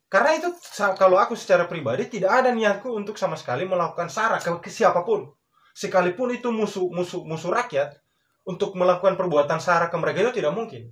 [0.09, 0.49] Karena itu
[0.95, 5.03] kalau aku secara pribadi tidak ada niatku untuk sama sekali melakukan sara ke, ke siapa
[5.03, 5.27] pun.
[5.75, 7.99] Sekalipun itu musuh musuh musuh rakyat
[8.47, 10.87] untuk melakukan perbuatan sara ke mereka itu tidak mungkin.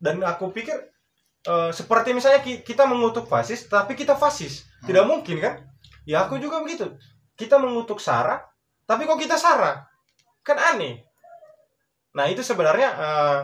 [0.00, 0.72] Dan aku pikir
[1.46, 4.66] eh, seperti misalnya ki- kita mengutuk fasis tapi kita fasis.
[4.84, 5.54] Tidak mungkin kan?
[6.08, 6.96] Ya aku juga begitu.
[7.36, 8.40] Kita mengutuk sara
[8.88, 9.86] tapi kok kita sara?
[10.42, 11.06] Kan aneh.
[12.10, 13.40] Nah, itu sebenarnya eh,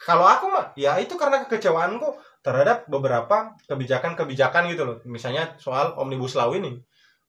[0.00, 4.96] kalau aku mah ya itu karena kekecewaanku terhadap beberapa kebijakan-kebijakan gitu loh.
[5.04, 6.80] Misalnya soal Omnibus Law ini.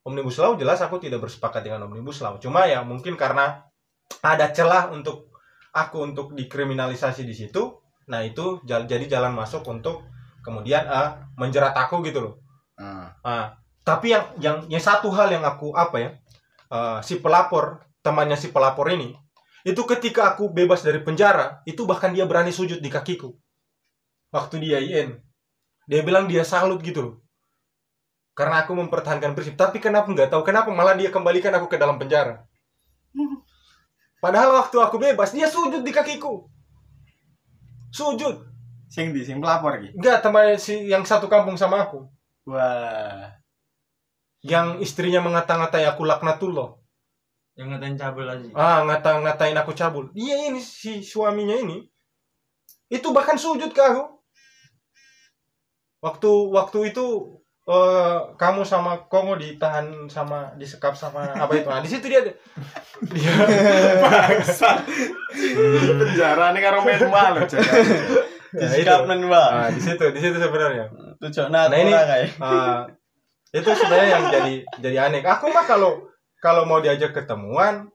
[0.02, 2.40] Omnibus Law jelas aku tidak bersepakat dengan Omnibus Law.
[2.40, 3.60] Cuma ya mungkin karena
[4.24, 5.28] ada celah untuk
[5.76, 10.06] aku untuk dikriminalisasi di situ nah itu jal- jadi jalan masuk untuk
[10.42, 12.34] kemudian eh, menjerat aku gitu loh.
[12.76, 13.14] Ah.
[13.22, 13.46] Ah,
[13.86, 16.10] tapi yang yang yang satu hal yang aku apa ya
[16.70, 19.14] eh, si pelapor temannya si pelapor ini
[19.62, 23.30] itu ketika aku bebas dari penjara itu bahkan dia berani sujud di kakiku.
[24.34, 25.22] Waktu dia IN
[25.86, 27.14] dia bilang dia salut gitu loh.
[28.32, 29.54] Karena aku mempertahankan prinsip.
[29.60, 32.42] Tapi kenapa nggak tahu kenapa malah dia kembalikan aku ke dalam penjara?
[34.24, 36.50] Padahal waktu aku bebas dia sujud di kakiku
[37.92, 38.48] sujud.
[38.88, 39.96] Sing di sing pelapor iki.
[39.96, 42.08] nggak teman si yang satu kampung sama aku.
[42.48, 43.38] Wah.
[44.42, 46.74] yang istrinya mengata-ngatai aku laknatullah.
[47.54, 48.48] Yang ngatain cabul aja.
[48.58, 50.10] ah ngata-ngatain aku cabul.
[50.18, 51.86] Iya ini si suaminya ini.
[52.90, 54.18] Itu bahkan sujud ke aku.
[56.02, 57.06] Waktu waktu itu
[57.62, 62.20] eh, kamu sama Kongo ditahan sama disekap sama apa itu nah, di situ dia
[63.06, 63.34] dia
[64.02, 64.82] Bangsa.
[65.98, 67.56] Penjara nih karo main malu Nah, itu.
[68.52, 69.48] Disikap nang Mbak.
[69.48, 70.86] Ah, di situ di situ sebenarnya
[71.18, 72.26] Tujuan Nah, ini- ora kae.
[72.36, 72.84] Ah,
[73.48, 75.20] itu sebenarnya yang jadi jadi aneh.
[75.24, 76.04] Aku mah kalau
[76.36, 77.88] kalau mau diajak ketemuan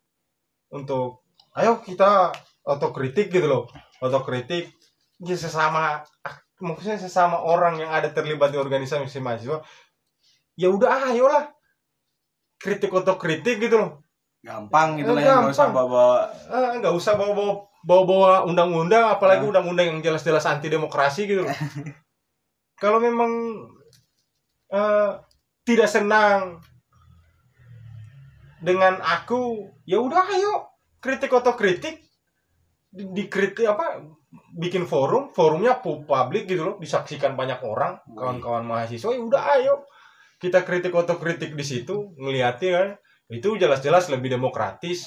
[0.71, 1.21] untuk
[1.53, 2.31] ayo kita
[2.63, 3.63] otokritik gitu loh,
[3.99, 4.71] otokritik
[5.19, 6.01] ya sesama
[6.59, 9.61] maksudnya sesama orang yang ada terlibat di organisasi mahasiswa.
[10.57, 11.53] Ya udah ayolah
[12.57, 13.91] kritik otokritik gitu loh.
[14.41, 15.85] Gampang gitu lah yang nggak usah Gampang.
[15.89, 16.05] bawa
[16.49, 17.53] Ah, nggak usah bawa-bawa
[17.85, 19.49] bawa-bawa undang-undang apalagi Ah.
[19.53, 21.51] undang-undang yang jelas-jelas anti demokrasi gitu loh.
[22.81, 23.29] Kalau memang
[24.67, 25.11] eh,
[25.63, 26.59] tidak senang
[28.57, 30.65] dengan aku, ya udah ayo
[30.97, 32.01] kritik atau kritik
[32.89, 34.01] di- dikritik apa
[34.57, 39.85] bikin forum, forumnya pu- publik gitu loh, disaksikan banyak orang, kawan-kawan mahasiswa, ya udah ayo
[40.37, 42.89] kita kritik atau kritik di situ, ngeliatin kan,
[43.29, 45.05] itu jelas-jelas lebih demokratis.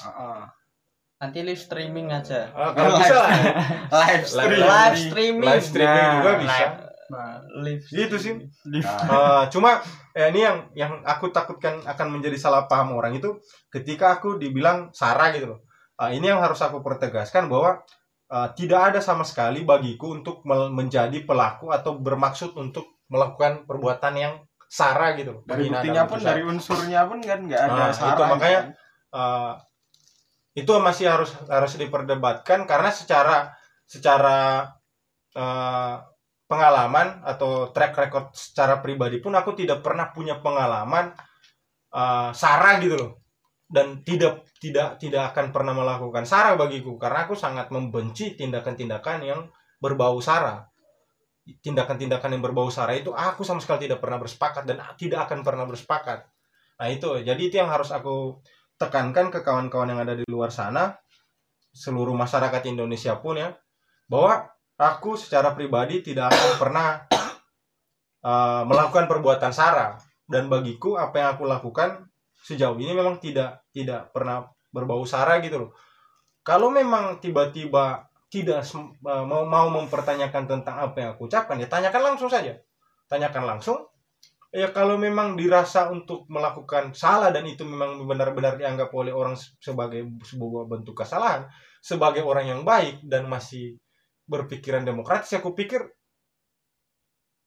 [1.21, 2.49] Nanti live streaming aja.
[2.51, 3.29] Ah, kalau bisa lah.
[4.01, 4.57] live stream.
[4.57, 5.45] Live streaming.
[5.45, 6.65] live streaming Nah, juga bisa.
[7.11, 7.83] Nah, live.
[7.85, 8.33] Gitu sih.
[8.65, 9.77] Nah, Eh, cuma
[10.11, 13.37] eh, ini yang yang aku takutkan akan menjadi salah paham orang itu
[13.69, 15.59] ketika aku dibilang sara gitu loh.
[16.01, 17.85] Eh, ini yang harus aku pertegaskan bahwa
[18.31, 24.33] eh, tidak ada sama sekali bagiku untuk menjadi pelaku atau bermaksud untuk melakukan perbuatan yang
[24.71, 28.59] sara gitu dari buktinya pun dari unsurnya pun kan nggak ada Nah, saran itu makanya
[28.63, 28.71] kan.
[29.19, 29.53] eh,
[30.51, 33.51] itu masih harus harus diperdebatkan karena secara
[33.83, 34.71] secara
[35.35, 35.95] eh,
[36.47, 41.11] pengalaman atau track record secara pribadi pun aku tidak pernah punya pengalaman
[41.91, 43.11] eh, sara gitu loh
[43.71, 49.47] dan tidak tidak tidak akan pernah melakukan sara bagiku karena aku sangat membenci tindakan-tindakan yang
[49.79, 50.71] berbau sara
[51.41, 55.65] tindakan-tindakan yang berbau sara itu aku sama sekali tidak pernah bersepakat dan tidak akan pernah
[55.65, 56.19] bersepakat.
[56.77, 57.09] Nah itu.
[57.25, 58.37] Jadi itu yang harus aku
[58.77, 60.93] tekankan ke kawan-kawan yang ada di luar sana
[61.71, 63.55] seluruh masyarakat Indonesia pun ya
[64.09, 66.87] bahwa aku secara pribadi tidak akan pernah
[68.25, 69.95] uh, melakukan perbuatan sara
[70.27, 72.10] dan bagiku apa yang aku lakukan
[72.41, 75.71] sejauh ini memang tidak tidak pernah berbau sara gitu loh.
[76.41, 82.13] Kalau memang tiba-tiba tidak uh, mau mau mempertanyakan tentang apa yang aku ucapkan ya tanyakan
[82.13, 82.57] langsung saja.
[83.05, 83.77] Tanyakan langsung.
[84.51, 89.55] Ya kalau memang dirasa untuk melakukan salah dan itu memang benar-benar dianggap oleh orang se-
[89.63, 91.47] sebagai sebuah bentuk kesalahan
[91.81, 93.79] sebagai orang yang baik dan masih
[94.29, 95.81] berpikiran demokratis aku pikir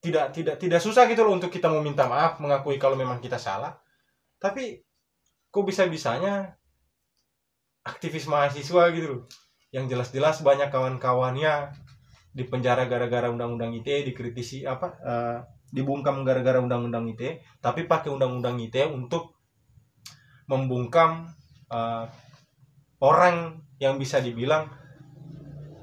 [0.05, 3.41] tidak tidak tidak susah gitu loh untuk kita mau minta maaf mengakui kalau memang kita
[3.41, 3.73] salah.
[4.37, 4.84] Tapi
[5.55, 6.59] kok bisa bisanya
[7.87, 9.23] aktivis mahasiswa gitu loh.
[9.71, 11.71] Yang jelas-jelas banyak kawan-kawannya
[12.35, 15.39] di penjara gara-gara undang-undang ITE dikritisi apa eh,
[15.71, 19.39] dibungkam gara-gara undang-undang ITE tapi pakai undang-undang ITE untuk
[20.51, 21.31] membungkam
[21.71, 22.05] eh,
[22.99, 24.67] orang yang bisa dibilang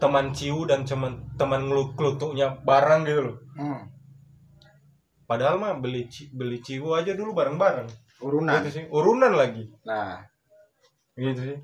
[0.04, 3.38] teman ciu dan teman teman ngeluk kelutuknya barang gitu loh.
[3.56, 3.88] Hmm,
[5.24, 7.88] padahal mah beli beli ciu aja dulu bareng-bareng
[8.22, 8.62] urunan.
[8.64, 8.84] Gitu sih.
[8.90, 9.68] Urunan lagi.
[9.86, 10.22] Nah.
[11.18, 11.60] Gitu sih.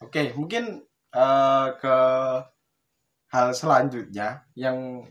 [0.00, 0.80] Oke, mungkin
[1.12, 1.96] eh, ke
[3.30, 5.06] hal selanjutnya yang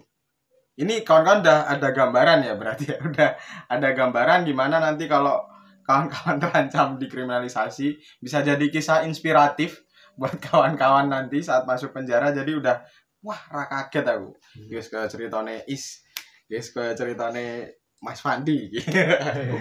[0.79, 3.29] ini kawan-kawan udah ada gambaran ya berarti ya udah
[3.67, 5.43] ada gambaran gimana nanti kalau
[5.83, 9.83] kawan-kawan terancam dikriminalisasi bisa jadi kisah inspiratif
[10.19, 12.35] buat kawan-kawan nanti saat masuk penjara.
[12.35, 12.83] Jadi udah
[13.23, 14.35] wah ra kaget aku.
[14.67, 16.03] Guys ke ceritane is.
[16.51, 18.71] Guys ke ceritane Mas Fandi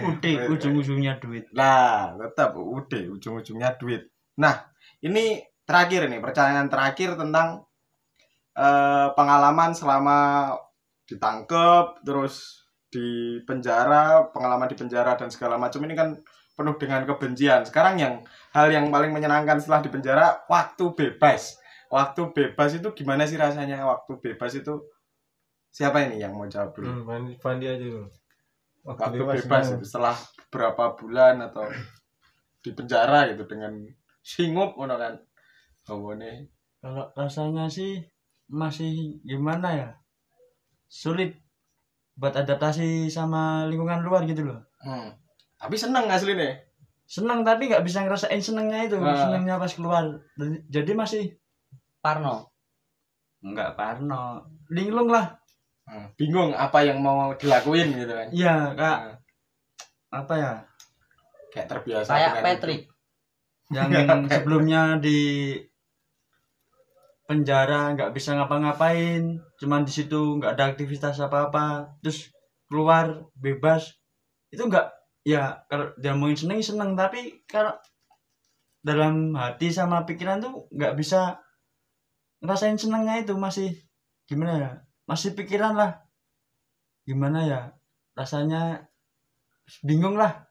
[0.07, 1.51] Udah ujung-ujungnya duit.
[1.51, 4.07] Nah, tetap udah ujung-ujungnya duit.
[4.39, 4.63] Nah,
[5.03, 7.67] ini terakhir nih pertanyaan terakhir tentang
[8.55, 10.17] eh, pengalaman selama
[11.09, 16.17] ditangkep terus di penjara, pengalaman di penjara dan segala macam ini kan
[16.57, 17.63] penuh dengan kebencian.
[17.63, 18.13] Sekarang yang
[18.51, 21.59] hal yang paling menyenangkan setelah di penjara waktu bebas.
[21.89, 24.77] waktu bebas itu gimana sih rasanya waktu bebas itu
[25.73, 28.05] siapa ini yang mau jawab dulu Hmm, Fandi, Fandi aja dulu.
[28.89, 30.15] Waktu bebas, itu setelah
[30.49, 31.69] berapa bulan atau
[32.59, 33.85] di penjara gitu dengan
[34.25, 35.13] singup ngono kan
[35.85, 38.01] ngomongnya Kalau rasanya sih
[38.49, 39.89] masih gimana ya?
[40.89, 41.37] Sulit
[42.17, 44.59] buat adaptasi sama lingkungan luar gitu loh.
[44.81, 45.11] hmm.
[45.59, 46.55] tapi seneng aslinya
[47.09, 49.17] Senang tapi nggak bisa ngerasain senengnya itu, Ah.
[49.17, 50.05] senengnya pas keluar.
[50.69, 51.23] Jadi masih
[51.99, 52.53] Parno.
[53.41, 55.41] nggak parno, linglung lah.
[55.89, 56.05] Hmm.
[56.13, 58.97] bingung apa yang mau dilakuin gitu kan Iya, kak.
[59.09, 59.17] Nah,
[60.13, 60.53] Apa ya?
[61.49, 62.81] kayak terbiasa Kayak Patrick.
[63.73, 63.89] Yang
[64.29, 65.57] sebelumnya di
[67.25, 72.33] penjara nggak bisa ngapa-ngapain, cuman di situ nggak ada aktivitas apa-apa, terus
[72.69, 73.89] keluar bebas,
[74.53, 74.89] itu nggak
[75.25, 77.73] ya kalau dia mau seneng seneng tapi kalau
[78.81, 81.37] dalam hati sama pikiran tuh nggak bisa
[82.41, 83.75] ngerasain senengnya itu masih
[84.25, 84.71] gimana ya
[85.09, 86.05] masih pikiran lah.
[87.01, 87.61] Gimana ya?
[88.13, 88.85] Rasanya
[89.81, 90.45] bingung lah.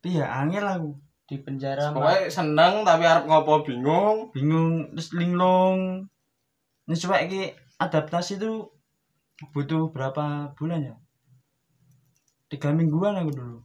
[0.00, 0.90] Tapi ya angel aku.
[1.28, 4.32] Di penjara pokoknya seneng tapi harap ngopo bingung.
[4.32, 6.08] Bingung terus linglung.
[6.88, 8.64] Ini coba iki adaptasi itu
[9.52, 10.96] butuh berapa bulan ya?
[12.48, 13.58] Tiga mingguan aku dulu.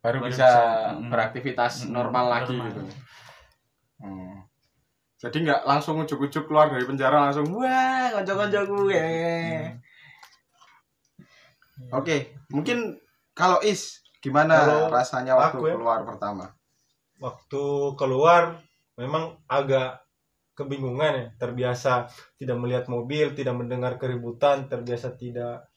[0.00, 0.60] Baru Baru bisa bisa,
[0.96, 1.12] mm.
[1.12, 2.68] beraktivitas Mm, normal lagi normal.
[2.72, 2.80] gitu.
[4.00, 4.36] Hmm.
[5.24, 9.08] Jadi nggak langsung ujuk-ujuk keluar dari penjara langsung wah konco-koncoku ya
[11.90, 12.16] oke
[12.52, 13.00] mungkin
[13.34, 15.74] kalau is gimana Kalau rasanya waktu aku ya.
[15.76, 16.44] keluar pertama?
[17.20, 17.64] Waktu
[18.00, 18.56] keluar
[18.96, 20.00] memang agak
[20.56, 21.26] kebingungan ya.
[21.36, 22.08] Terbiasa
[22.40, 25.68] tidak melihat mobil tidak mendengar keributan terbiasa tidak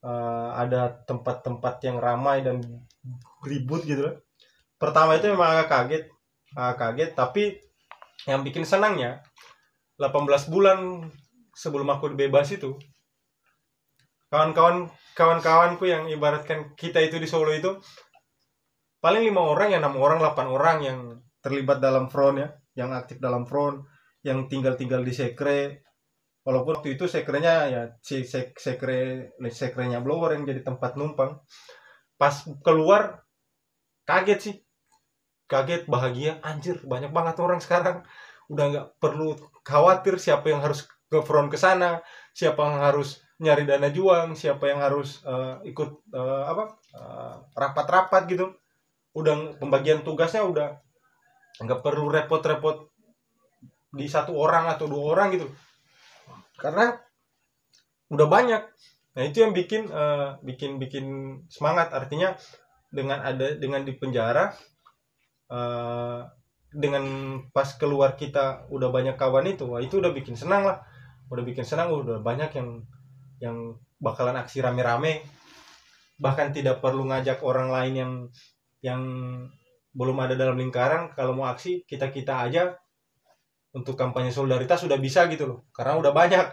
[0.00, 2.64] eh, ada tempat-tempat yang ramai dan
[3.44, 4.16] ribut gitu loh.
[4.78, 6.04] pertama itu memang agak kaget
[6.58, 7.44] agak kaget tapi
[8.28, 9.22] yang bikin senangnya
[9.98, 11.10] 18 bulan
[11.52, 12.78] sebelum aku bebas itu
[14.32, 17.76] kawan-kawan kawan-kawanku yang ibaratkan kita itu di Solo itu
[19.02, 20.98] paling lima orang ya enam orang delapan orang yang
[21.44, 22.48] terlibat dalam front ya
[22.78, 23.84] yang aktif dalam front
[24.22, 25.60] yang tinggal-tinggal di sekre.
[26.42, 31.38] Walaupun waktu itu sekrenya ya si sek, sekre sekrenya blower yang jadi tempat numpang.
[32.18, 32.34] Pas
[32.66, 33.22] keluar
[34.06, 34.54] kaget sih
[35.52, 36.40] kaget bahagia.
[36.40, 38.00] Anjir banyak banget orang sekarang.
[38.48, 42.00] Udah nggak perlu khawatir siapa yang harus ke front ke sana
[42.32, 46.64] siapa yang harus nyari dana juang siapa yang harus eh, ikut eh, apa
[46.96, 48.56] eh, rapat-rapat gitu.
[49.12, 50.80] Udah pembagian tugasnya udah
[51.60, 52.88] nggak perlu repot-repot
[53.92, 55.46] di satu orang atau dua orang gitu.
[56.56, 56.96] Karena
[58.08, 58.62] udah banyak.
[59.12, 61.06] Nah itu yang bikin eh, bikin bikin
[61.52, 61.92] semangat.
[61.92, 62.32] Artinya
[62.88, 64.52] dengan ada dengan di penjara
[65.52, 66.20] eh,
[66.72, 67.04] dengan
[67.52, 70.80] pas keluar kita udah banyak kawan itu wah itu udah bikin senang lah.
[71.28, 72.68] Udah bikin senang udah banyak yang
[73.40, 73.56] yang
[74.00, 75.20] bakalan aksi rame-rame.
[76.16, 78.12] Bahkan tidak perlu ngajak orang lain yang
[78.80, 79.02] yang
[79.92, 81.12] belum ada dalam lingkaran.
[81.12, 82.72] Kalau mau aksi kita kita aja
[83.76, 85.58] untuk kampanye solidaritas sudah bisa gitu loh.
[85.76, 86.46] Karena udah banyak.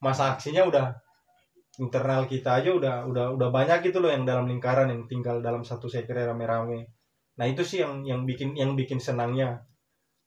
[0.00, 0.92] Masa aksinya udah
[1.76, 5.60] internal kita aja udah udah udah banyak gitu loh yang dalam lingkaran yang tinggal dalam
[5.60, 6.95] satu sekre rame-rame
[7.36, 9.64] nah itu sih yang yang bikin yang bikin senangnya.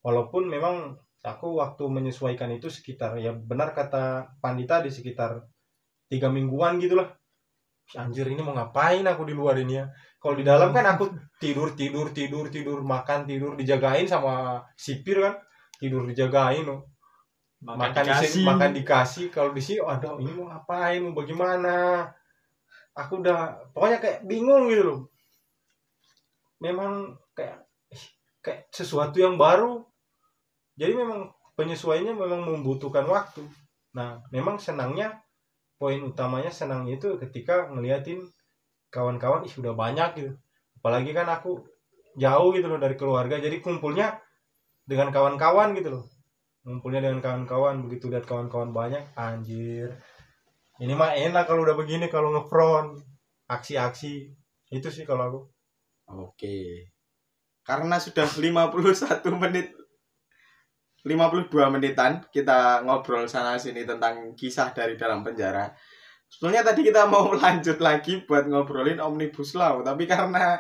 [0.06, 0.96] Walaupun memang
[1.26, 5.44] aku waktu menyesuaikan itu sekitar ya benar kata Pandita di sekitar
[6.08, 7.10] tiga mingguan gitulah.
[7.98, 9.90] Anjir ini mau ngapain aku di luar ini ya?
[10.22, 11.10] Kalau di dalam kan aku
[11.42, 15.36] tidur tidur tidur tidur makan tidur dijagain sama sipir kan?
[15.82, 16.86] Tidur dijagain loh
[17.66, 19.26] makan, di sini makan dikasih.
[19.34, 21.02] Kalau di sini aduh ini mau ngapain?
[21.02, 22.06] Mau bagaimana?
[22.94, 25.00] Aku udah pokoknya kayak bingung gitu loh
[26.60, 28.04] memang kayak ih,
[28.44, 29.84] kayak sesuatu yang baru.
[30.80, 33.44] Jadi memang penyesuaiannya memang membutuhkan waktu.
[33.96, 35.20] Nah memang senangnya
[35.80, 38.24] poin utamanya senangnya itu ketika ngeliatin
[38.92, 40.32] kawan-kawan ih udah banyak gitu.
[40.80, 41.64] Apalagi kan aku
[42.16, 43.40] jauh gitu loh dari keluarga.
[43.40, 44.20] Jadi kumpulnya
[44.84, 46.06] dengan kawan-kawan gitu loh.
[46.68, 47.88] Ngumpulnya dengan kawan-kawan.
[47.88, 49.96] Begitu lihat kawan-kawan banyak anjir.
[50.80, 53.00] Ini mah enak kalau udah begini kalau ngefront.
[53.52, 54.32] Aksi-aksi.
[54.72, 55.40] Itu sih kalau aku
[56.10, 56.90] Oke.
[57.62, 59.78] Karena sudah 51 menit
[61.08, 65.72] 52 menitan kita ngobrol sana sini tentang kisah dari dalam penjara.
[66.28, 70.60] Sebenarnya tadi kita mau lanjut lagi buat ngobrolin Omnibus Law, tapi karena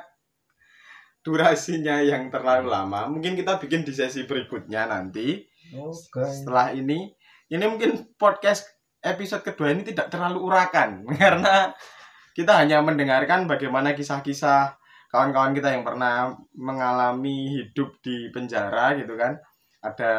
[1.19, 5.43] durasinya yang terlalu lama, mungkin kita bikin di sesi berikutnya nanti.
[5.75, 7.11] oke Setelah ini,
[7.51, 8.65] ini mungkin podcast
[9.03, 11.75] episode kedua ini tidak terlalu urakan karena
[12.31, 14.78] kita hanya mendengarkan bagaimana kisah-kisah
[15.09, 19.35] kawan-kawan kita yang pernah mengalami hidup di penjara gitu kan.
[19.81, 20.13] Ada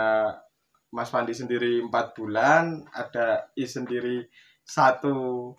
[0.90, 4.26] Mas Fandi sendiri empat bulan, ada I sendiri
[4.66, 5.54] satu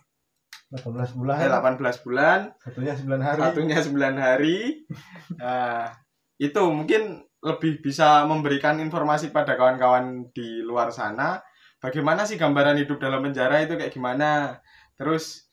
[0.72, 3.40] 18 bulan, eh, 18 bulan, satunya 9 hari.
[3.44, 4.60] satunya 9 hari.
[5.40, 5.92] Nah,
[6.40, 11.40] itu mungkin lebih bisa memberikan informasi pada kawan-kawan di luar sana.
[11.82, 14.62] Bagaimana sih gambaran hidup dalam penjara itu kayak gimana?
[14.96, 15.51] Terus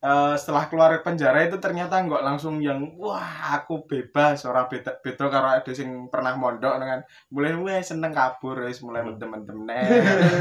[0.00, 5.24] eh, setelah keluar penjara itu ternyata nggak langsung yang wah aku bebas ora beda beda
[5.28, 9.88] karo ada sing pernah mondok dengan mulai mulai seneng kabur wis mulai temen-temen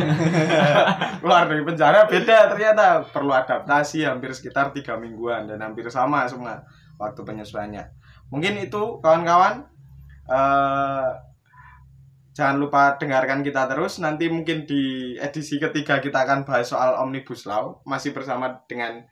[1.22, 3.04] keluar dari penjara beda ternyata.
[3.12, 6.64] Perlu adaptasi hampir sekitar tiga mingguan dan hampir sama semua
[6.96, 7.84] waktu penyesuaiannya.
[8.32, 9.68] Mungkin itu kawan-kawan.
[10.30, 11.10] Eh
[12.40, 14.00] jangan lupa dengarkan kita terus.
[14.00, 17.84] Nanti mungkin di edisi ketiga kita akan bahas soal omnibus law.
[17.84, 19.04] Masih bersama dengan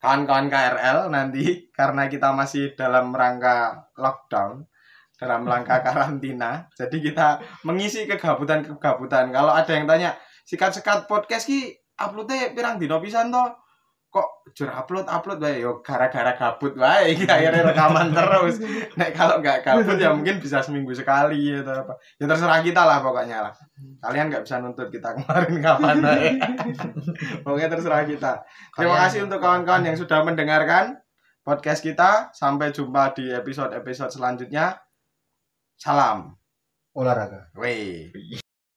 [0.00, 1.44] kawan-kawan KRL nanti
[1.78, 4.64] karena kita masih dalam rangka lockdown
[5.20, 7.28] dalam rangka karantina jadi kita
[7.68, 9.28] mengisi kegabutan-kegabutan.
[9.28, 10.16] Kalau ada yang tanya
[10.48, 13.59] sikat-sikat podcast ki uploadnya pirang dino pisan toh
[14.10, 15.62] kok jur upload upload wae?
[15.62, 18.58] Yo gara-gara gabut wae akhirnya rekaman terus.
[18.98, 21.94] Nek kalau nggak gabut ya mungkin bisa seminggu sekali atau apa.
[22.18, 23.54] Ya terserah kita lah pokoknya lah.
[24.02, 26.30] Kalian nggak bisa nuntut kita kemarin kapan wae.
[27.46, 28.42] Pokoknya terserah kita.
[28.74, 30.98] Terima kasih untuk kawan-kawan yang sudah mendengarkan
[31.46, 32.34] podcast kita.
[32.34, 34.82] Sampai jumpa di episode-episode selanjutnya.
[35.78, 36.34] Salam.
[36.90, 37.54] Olahraga.
[37.54, 38.10] Weh.